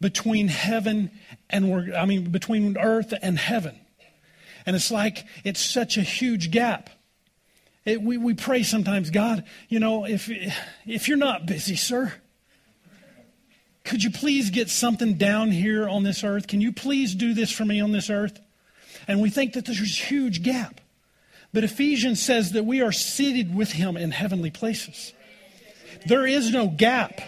[0.00, 1.10] between heaven
[1.50, 3.78] and I mean, between earth and heaven.
[4.66, 6.90] And it's like it's such a huge gap.
[7.84, 10.28] It, we, we pray sometimes, God, you know, if,
[10.86, 12.12] if you're not busy, sir,
[13.82, 16.46] could you please get something down here on this earth?
[16.46, 18.38] Can you please do this for me on this earth?
[19.06, 20.82] And we think that there's a huge gap.
[21.54, 25.14] But Ephesians says that we are seated with him in heavenly places.
[26.04, 27.22] There is no gap.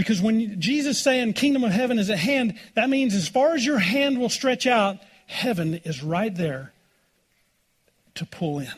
[0.00, 3.66] Because when Jesus saying kingdom of heaven is at hand, that means as far as
[3.66, 4.96] your hand will stretch out,
[5.26, 6.72] heaven is right there
[8.14, 8.72] to pull in.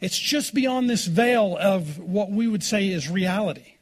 [0.00, 3.74] It's just beyond this veil of what we would say is reality.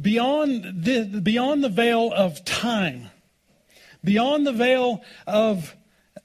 [0.00, 3.10] Beyond the, beyond the veil of time,
[4.02, 5.76] beyond the veil of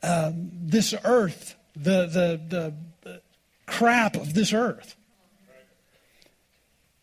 [0.02, 3.22] uh, this earth, the, the, the, the
[3.66, 4.96] crap of this earth.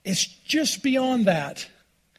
[0.05, 1.69] It's just beyond that.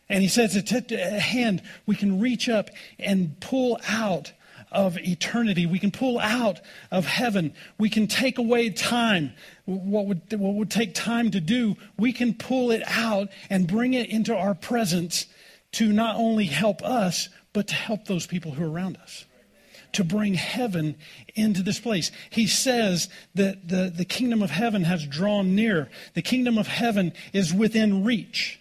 [0.10, 1.62] And he says at hand.
[1.86, 2.70] We can reach up
[3.00, 4.32] and pull out
[4.72, 5.66] of eternity.
[5.66, 6.60] We can pull out
[6.92, 7.54] of heaven.
[7.78, 9.34] We can take away time.
[9.66, 13.94] What would, what would take time to do, we can pull it out and bring
[13.94, 15.28] it into our presence
[15.74, 19.26] to not only help us, but to help those people who are around us.
[19.94, 20.96] To bring heaven
[21.36, 22.12] into this place.
[22.30, 25.90] He says that the, the kingdom of heaven has drawn near.
[26.14, 28.60] The kingdom of heaven is within reach.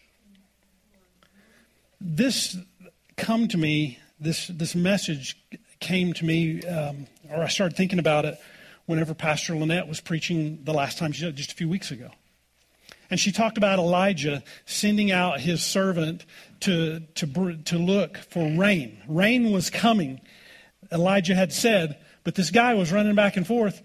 [2.01, 2.57] This
[3.17, 5.37] come to me, this, this message
[5.81, 8.39] came to me, um, or I started thinking about it
[8.87, 12.11] whenever Pastor Lynette was preaching the last time, she just a few weeks ago.
[13.11, 16.25] And she talked about Elijah sending out his servant
[16.61, 19.03] to, to, to look for rain.
[19.07, 20.21] Rain was coming,
[20.93, 23.83] Elijah had said, but this guy was running back and forth,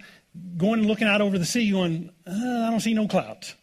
[0.58, 3.56] going and looking out over the sea, going, uh, I don't see no clouds.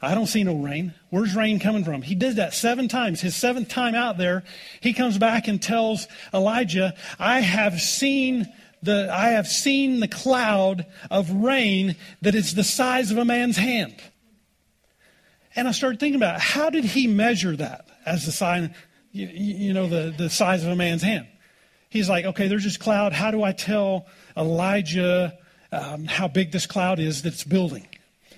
[0.00, 0.94] I don't see no rain.
[1.10, 2.02] Where's rain coming from?
[2.02, 3.20] He did that seven times.
[3.20, 4.44] His seventh time out there,
[4.80, 8.46] he comes back and tells Elijah, I have seen
[8.80, 13.56] the, I have seen the cloud of rain that is the size of a man's
[13.56, 13.96] hand.
[15.56, 16.42] And I started thinking about it.
[16.42, 18.74] how did he measure that as the sign,
[19.10, 21.26] you, you know, the, the size of a man's hand?
[21.88, 23.12] He's like, okay, there's this cloud.
[23.12, 25.38] How do I tell Elijah
[25.72, 27.86] um, how big this cloud is that's building?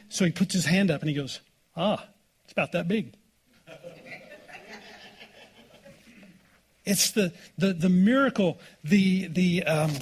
[0.08, 1.40] So he puts his hand up and he goes,
[1.76, 2.04] Ah,
[2.44, 3.14] it's about that big.
[6.84, 9.92] It's the, the, the miracle, the, the, um,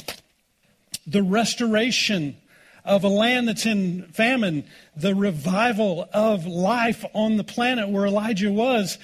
[1.07, 2.37] the restoration
[2.85, 4.65] of a land that's in famine,
[4.97, 8.97] the revival of life on the planet where Elijah was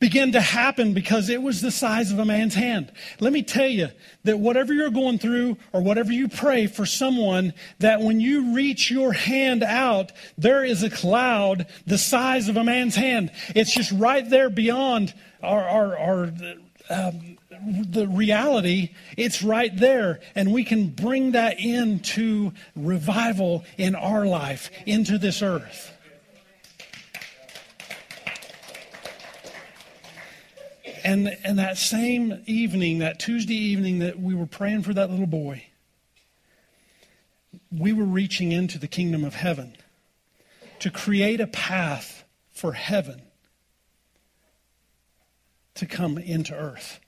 [0.00, 2.92] began to happen because it was the size of a man's hand.
[3.20, 3.88] Let me tell you
[4.24, 8.90] that whatever you're going through or whatever you pray for someone, that when you reach
[8.90, 13.30] your hand out, there is a cloud the size of a man's hand.
[13.54, 16.32] It's just right there beyond our, our, our
[16.90, 20.20] um, the reality, it's right there.
[20.34, 25.93] And we can bring that into revival in our life, into this earth.
[31.04, 35.26] And, and that same evening, that Tuesday evening that we were praying for that little
[35.26, 35.66] boy,
[37.70, 39.76] we were reaching into the kingdom of heaven
[40.78, 43.20] to create a path for heaven
[45.74, 47.00] to come into earth.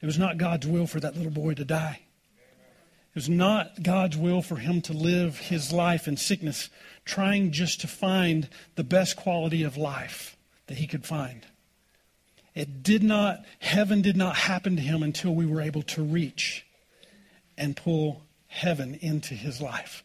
[0.00, 2.00] It was not God's will for that little boy to die.
[2.38, 6.70] It was not God's will for him to live his life in sickness,
[7.04, 11.46] trying just to find the best quality of life that he could find.
[12.54, 16.64] It did not, heaven did not happen to him until we were able to reach
[17.58, 20.04] and pull heaven into his life.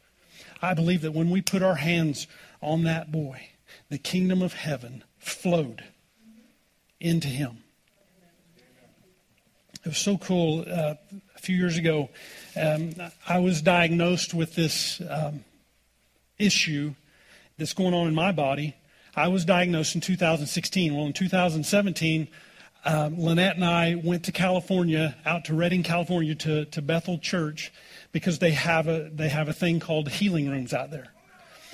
[0.61, 2.27] I believe that when we put our hands
[2.61, 3.49] on that boy,
[3.89, 5.83] the kingdom of heaven flowed
[6.99, 7.63] into him.
[9.85, 10.61] It was so cool.
[10.61, 10.95] Uh,
[11.35, 12.09] a few years ago,
[12.59, 12.91] um,
[13.27, 15.45] I was diagnosed with this um,
[16.37, 16.95] issue
[17.57, 18.75] that's going on in my body
[19.19, 20.95] I was diagnosed in 2016.
[20.95, 22.29] Well, in 2017,
[22.85, 27.73] um, Lynette and I went to California, out to Redding, California, to, to Bethel Church,
[28.13, 31.07] because they have a they have a thing called healing rooms out there.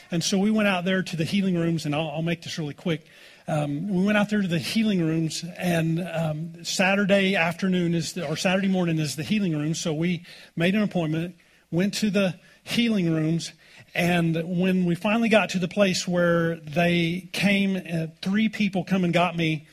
[0.10, 2.58] And so we went out there to the healing rooms, and I'll, I'll make this
[2.58, 3.06] really quick.
[3.48, 8.28] Um, we went out there to the healing rooms, and um, Saturday afternoon is the,
[8.28, 9.76] or Saturday morning is the healing room.
[9.76, 10.26] So we
[10.56, 11.36] made an appointment,
[11.70, 13.54] went to the healing rooms,
[13.96, 19.06] and when we finally got to the place where they came, uh, three people come
[19.06, 19.68] and got me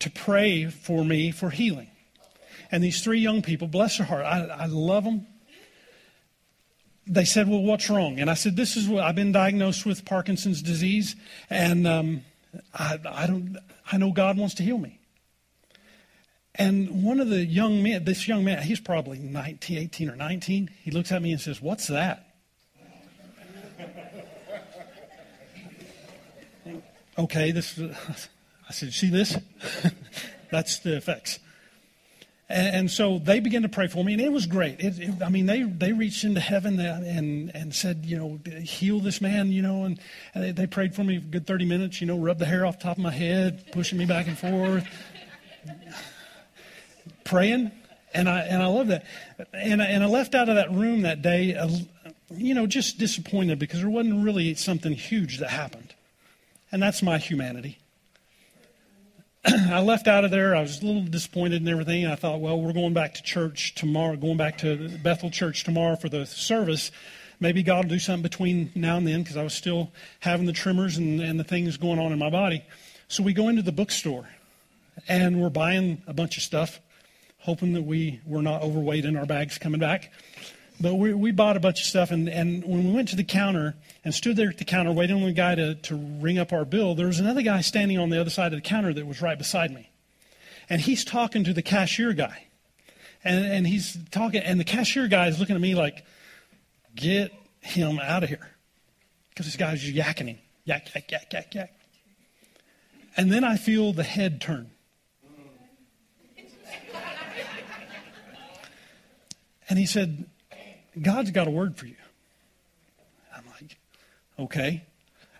[0.00, 1.88] to pray for me for healing.
[2.72, 5.24] And these three young people, bless their heart, I, I love them.
[7.06, 8.18] They said, Well, what's wrong?
[8.18, 11.14] And I said, This is what I've been diagnosed with Parkinson's disease.
[11.48, 12.24] And um,
[12.74, 13.56] I, I don't.
[13.92, 14.98] I know God wants to heal me.
[16.56, 20.70] And one of the young men, this young man, he's probably 19, 18 or 19.
[20.82, 22.29] He looks at me and says, "What's that?"
[27.24, 27.78] Okay, this.
[28.68, 29.36] I said, "See this?
[30.50, 31.38] That's the effects."
[32.50, 34.80] And, and, so they began to pray for me, and it was great.
[34.80, 38.98] It, it, I mean, they they reached into heaven and and said, you know, heal
[38.98, 40.00] this man, you know, and,
[40.34, 42.46] and they, they, prayed for me for a good thirty minutes, you know, rubbed the
[42.46, 44.84] hair off the top of my head, pushing me back and forth,
[47.24, 47.70] praying,
[48.12, 49.04] and I and I love that.
[49.52, 51.56] And I, and I left out of that room that day,
[52.34, 55.94] you know, just disappointed because there wasn't really something huge that happened,
[56.72, 57.78] and that's my humanity.
[59.44, 60.54] I left out of there.
[60.54, 62.06] I was a little disappointed and everything.
[62.06, 65.96] I thought, well, we're going back to church tomorrow, going back to Bethel Church tomorrow
[65.96, 66.90] for the service.
[67.40, 70.52] Maybe God will do something between now and then because I was still having the
[70.52, 72.62] tremors and, and the things going on in my body.
[73.08, 74.28] So we go into the bookstore
[75.08, 76.78] and we're buying a bunch of stuff,
[77.38, 80.12] hoping that we were not overweight in our bags coming back.
[80.80, 83.24] But we, we bought a bunch of stuff, and, and when we went to the
[83.24, 83.74] counter
[84.04, 86.64] and stood there at the counter waiting on the guy to, to ring up our
[86.64, 89.20] bill, there was another guy standing on the other side of the counter that was
[89.20, 89.90] right beside me.
[90.68, 92.46] And he's talking to the cashier guy.
[93.22, 96.04] And, and he's talking, and the cashier guy is looking at me like,
[96.94, 98.50] get him out of here.
[99.30, 100.38] Because this guy's just yakking him.
[100.64, 101.72] Yak, yak, yak, yak, yak.
[103.16, 104.70] And then I feel the head turn.
[109.68, 110.26] And he said,
[111.00, 111.94] God's got a word for you.
[113.34, 113.76] I'm like,
[114.40, 114.84] okay.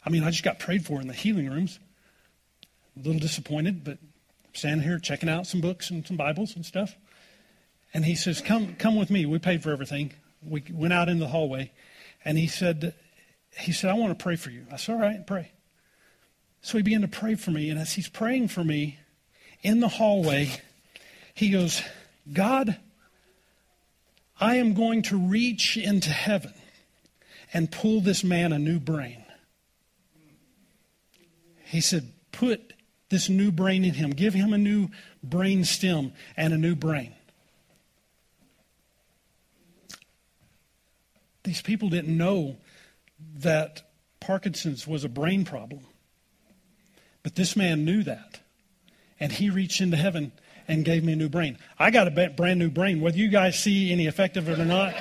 [0.04, 1.78] I mean, I just got prayed for in the healing rooms.
[2.96, 3.98] A little disappointed, but
[4.52, 6.96] standing here checking out some books and some Bibles and stuff.
[7.92, 9.26] And he says, Come come with me.
[9.26, 10.12] We paid for everything.
[10.46, 11.72] We went out in the hallway
[12.24, 12.94] and he said
[13.56, 14.66] he said, I want to pray for you.
[14.72, 15.52] I said, All right, pray.
[16.62, 18.98] So he began to pray for me, and as he's praying for me
[19.62, 20.50] in the hallway,
[21.32, 21.82] he goes,
[22.30, 22.76] God,
[24.38, 26.52] I am going to reach into heaven
[27.52, 29.24] and pull this man a new brain.
[31.64, 32.72] He said, Put
[33.10, 34.10] this new brain in him.
[34.10, 34.88] Give him a new
[35.22, 37.14] brain stem and a new brain.
[41.42, 42.56] These people didn't know
[43.36, 43.82] that
[44.20, 45.80] Parkinson's was a brain problem.
[47.22, 48.40] But this man knew that.
[49.18, 50.32] And he reached into heaven
[50.68, 51.58] and gave me a new brain.
[51.78, 54.64] I got a brand new brain, whether you guys see any effect of it or
[54.64, 54.94] not.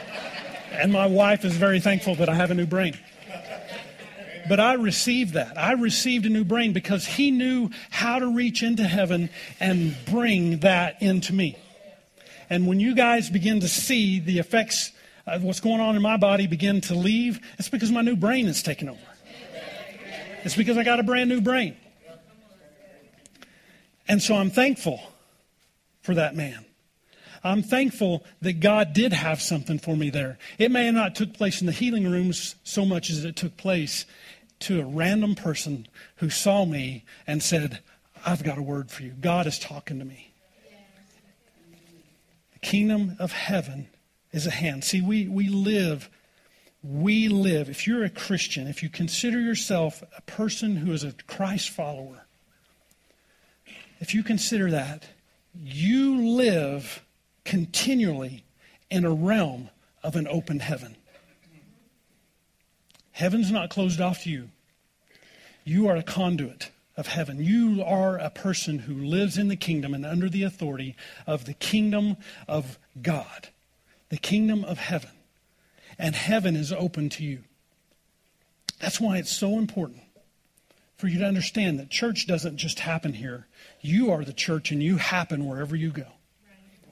[0.71, 2.97] And my wife is very thankful that I have a new brain.
[4.47, 5.57] But I received that.
[5.57, 10.59] I received a new brain because he knew how to reach into heaven and bring
[10.59, 11.57] that into me.
[12.49, 14.91] And when you guys begin to see the effects
[15.27, 18.47] of what's going on in my body begin to leave, it's because my new brain
[18.47, 18.99] is taking over.
[20.43, 21.77] It's because I got a brand new brain.
[24.07, 24.99] And so I'm thankful
[26.01, 26.65] for that man.
[27.43, 30.37] I'm thankful that God did have something for me there.
[30.57, 33.57] It may have not took place in the healing rooms so much as it took
[33.57, 34.05] place
[34.61, 35.87] to a random person
[36.17, 37.79] who saw me and said,
[38.25, 39.11] I've got a word for you.
[39.11, 40.33] God is talking to me.
[42.53, 43.87] The kingdom of heaven
[44.31, 44.83] is at hand.
[44.83, 46.09] See, we, we live,
[46.83, 47.69] we live.
[47.69, 52.25] If you're a Christian, if you consider yourself a person who is a Christ follower,
[54.01, 55.05] if you consider that,
[55.53, 57.03] you live
[57.49, 58.43] continually
[58.91, 59.71] in a realm
[60.03, 60.95] of an open heaven.
[63.11, 64.49] Heaven's not closed off to you.
[65.63, 67.43] You are a conduit of heaven.
[67.43, 70.95] You are a person who lives in the kingdom and under the authority
[71.25, 73.49] of the kingdom of God,
[74.09, 75.09] the kingdom of heaven.
[75.97, 77.45] And heaven is open to you.
[78.79, 80.03] That's why it's so important
[80.97, 83.47] for you to understand that church doesn't just happen here.
[83.81, 86.05] You are the church and you happen wherever you go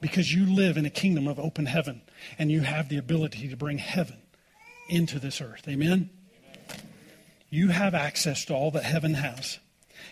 [0.00, 2.02] because you live in a kingdom of open heaven
[2.38, 4.18] and you have the ability to bring heaven
[4.88, 5.66] into this earth.
[5.68, 6.10] Amen?
[7.50, 9.58] You have access to all that heaven has.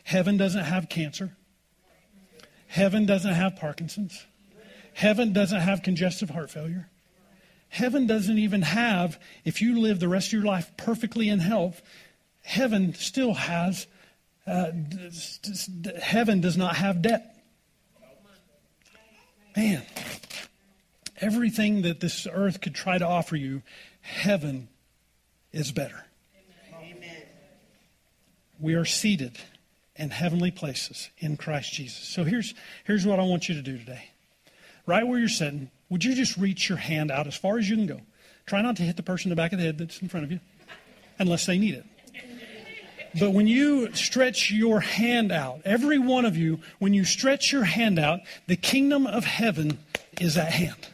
[0.05, 1.37] Heaven doesn't have cancer.
[2.67, 4.27] Heaven doesn't have Parkinson's.
[4.95, 6.89] Heaven doesn't have congestive heart failure.
[7.69, 11.83] Heaven doesn't even have, if you live the rest of your life perfectly in health,
[12.43, 13.87] heaven still has,
[14.47, 14.71] uh,
[16.01, 17.36] heaven does not have debt.
[19.57, 19.83] Man,
[21.19, 23.63] everything that this earth could try to offer you,
[24.03, 24.69] heaven
[25.51, 26.05] is better.
[26.79, 27.23] Amen.
[28.61, 29.39] We are seated
[29.97, 32.07] in heavenly places in Christ Jesus.
[32.07, 32.53] So here's,
[32.85, 34.11] here's what I want you to do today.
[34.85, 37.77] Right where you're sitting, would you just reach your hand out as far as you
[37.77, 38.01] can go?
[38.45, 40.25] Try not to hit the person in the back of the head that's in front
[40.25, 40.41] of you,
[41.19, 41.87] unless they need it.
[43.19, 47.65] But when you stretch your hand out, every one of you, when you stretch your
[47.65, 49.79] hand out, the kingdom of heaven
[50.21, 50.89] is at hand.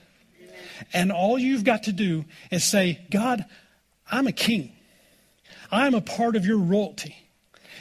[0.92, 3.44] And all you've got to do is say, God,
[4.10, 4.72] I'm a king.
[5.70, 7.16] I'm a part of your royalty.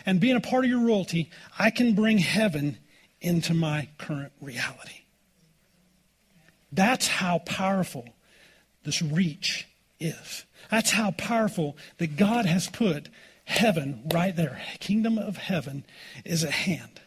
[0.06, 1.30] And being a part of your royalty,
[1.60, 2.78] I can bring heaven
[3.20, 5.02] into my current reality.
[6.72, 8.08] That's how powerful
[8.84, 9.68] this reach
[10.00, 10.46] is.
[10.70, 13.10] That's how powerful that God has put
[13.52, 14.62] heaven right there.
[14.80, 15.84] Kingdom of heaven
[16.26, 17.02] is at hand.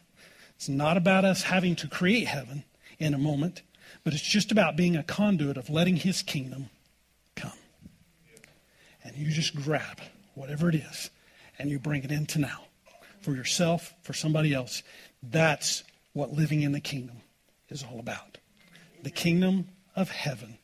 [0.57, 2.65] It's not about us having to create heaven
[2.99, 3.63] in a moment,
[4.05, 6.71] but it's just about being a conduit of letting his kingdom
[7.35, 7.59] come.
[9.03, 10.01] And you just grab
[10.35, 11.11] whatever it is
[11.59, 12.65] and you bring it into now
[13.21, 14.83] for yourself, for somebody else.
[15.23, 15.83] That's
[16.13, 17.17] what living in the kingdom
[17.69, 18.39] is all about.
[19.03, 20.59] The kingdom of heaven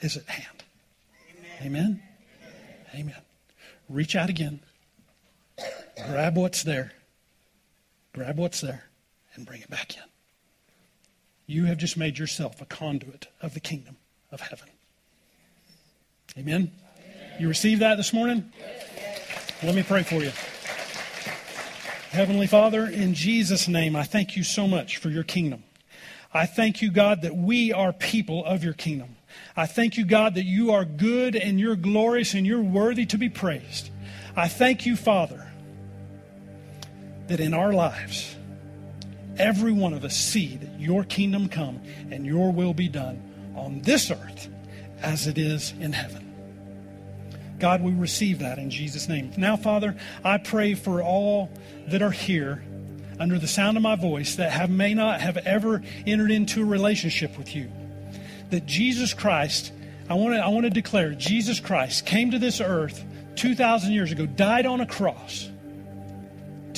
[0.00, 0.64] is at hand.
[1.62, 2.02] Amen.
[2.94, 3.22] Amen.
[3.88, 4.60] Reach out again.
[6.06, 6.92] Grab what's there.
[8.14, 8.84] Grab what's there
[9.34, 10.02] and bring it back in.
[11.46, 13.96] You have just made yourself a conduit of the kingdom
[14.30, 14.68] of heaven.
[16.36, 16.70] Amen.
[17.40, 18.52] You receive that this morning?
[19.62, 20.30] Let me pray for you.
[22.10, 25.62] Heavenly Father, in Jesus' name, I thank you so much for your kingdom.
[26.32, 29.16] I thank you, God, that we are people of your kingdom.
[29.56, 33.18] I thank you, God, that you are good and you're glorious and you're worthy to
[33.18, 33.90] be praised.
[34.36, 35.47] I thank you, Father,
[37.28, 38.34] that in our lives,
[39.36, 43.22] every one of us see that your kingdom come and your will be done
[43.54, 44.48] on this earth
[45.00, 46.24] as it is in heaven.
[47.58, 49.32] God, we receive that in Jesus' name.
[49.36, 51.50] Now, Father, I pray for all
[51.88, 52.62] that are here
[53.18, 56.64] under the sound of my voice that have, may not have ever entered into a
[56.64, 57.70] relationship with you.
[58.50, 59.72] That Jesus Christ,
[60.08, 63.04] I want to I want to declare, Jesus Christ came to this earth
[63.34, 65.50] 2,000 years ago, died on a cross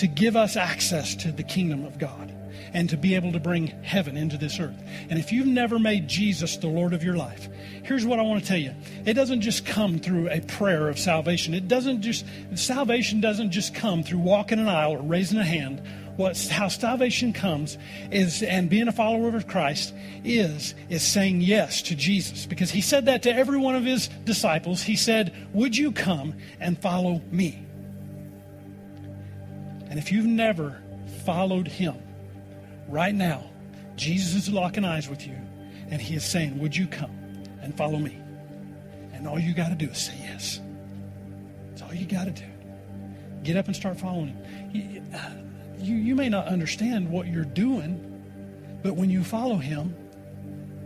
[0.01, 2.32] to give us access to the kingdom of God
[2.72, 4.82] and to be able to bring heaven into this earth.
[5.11, 7.48] And if you've never made Jesus the Lord of your life,
[7.82, 8.74] here's what I want to tell you.
[9.05, 11.53] It doesn't just come through a prayer of salvation.
[11.53, 12.24] It doesn't just
[12.55, 15.82] salvation doesn't just come through walking an aisle or raising a hand.
[16.16, 17.76] What how salvation comes
[18.11, 19.92] is and being a follower of Christ
[20.24, 24.09] is is saying yes to Jesus because he said that to every one of his
[24.24, 24.82] disciples.
[24.82, 27.66] He said, "Would you come and follow me?"
[29.91, 30.80] And if you've never
[31.24, 31.97] followed him,
[32.88, 33.45] right now,
[33.97, 35.34] Jesus is locking eyes with you
[35.91, 37.11] and he is saying, Would you come
[37.61, 38.16] and follow me?
[39.12, 40.61] And all you got to do is say yes.
[41.70, 42.47] That's all you got to do.
[43.43, 44.70] Get up and start following him.
[44.72, 45.30] You, uh,
[45.78, 48.07] you, you may not understand what you're doing,
[48.84, 49.95] but when you follow him,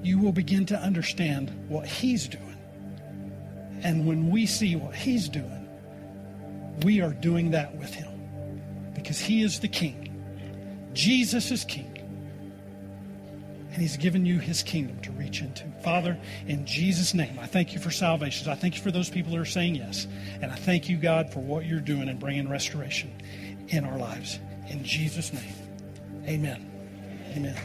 [0.03, 2.57] you will begin to understand what he's doing.
[3.83, 5.69] And when we see what he's doing,
[6.83, 8.14] we are doing that with him
[9.05, 10.11] because he is the king.
[10.95, 11.95] Jesus is king
[13.75, 15.65] and He's given you His kingdom to reach into.
[15.83, 18.49] Father, in Jesus' name, I thank you for salvation.
[18.49, 20.07] I thank you for those people who are saying yes.
[20.41, 23.13] And I thank you, God, for what you're doing and bringing restoration
[23.69, 24.39] in our lives.
[24.69, 25.55] In Jesus' name,
[26.29, 26.71] amen.
[27.37, 27.57] Amen.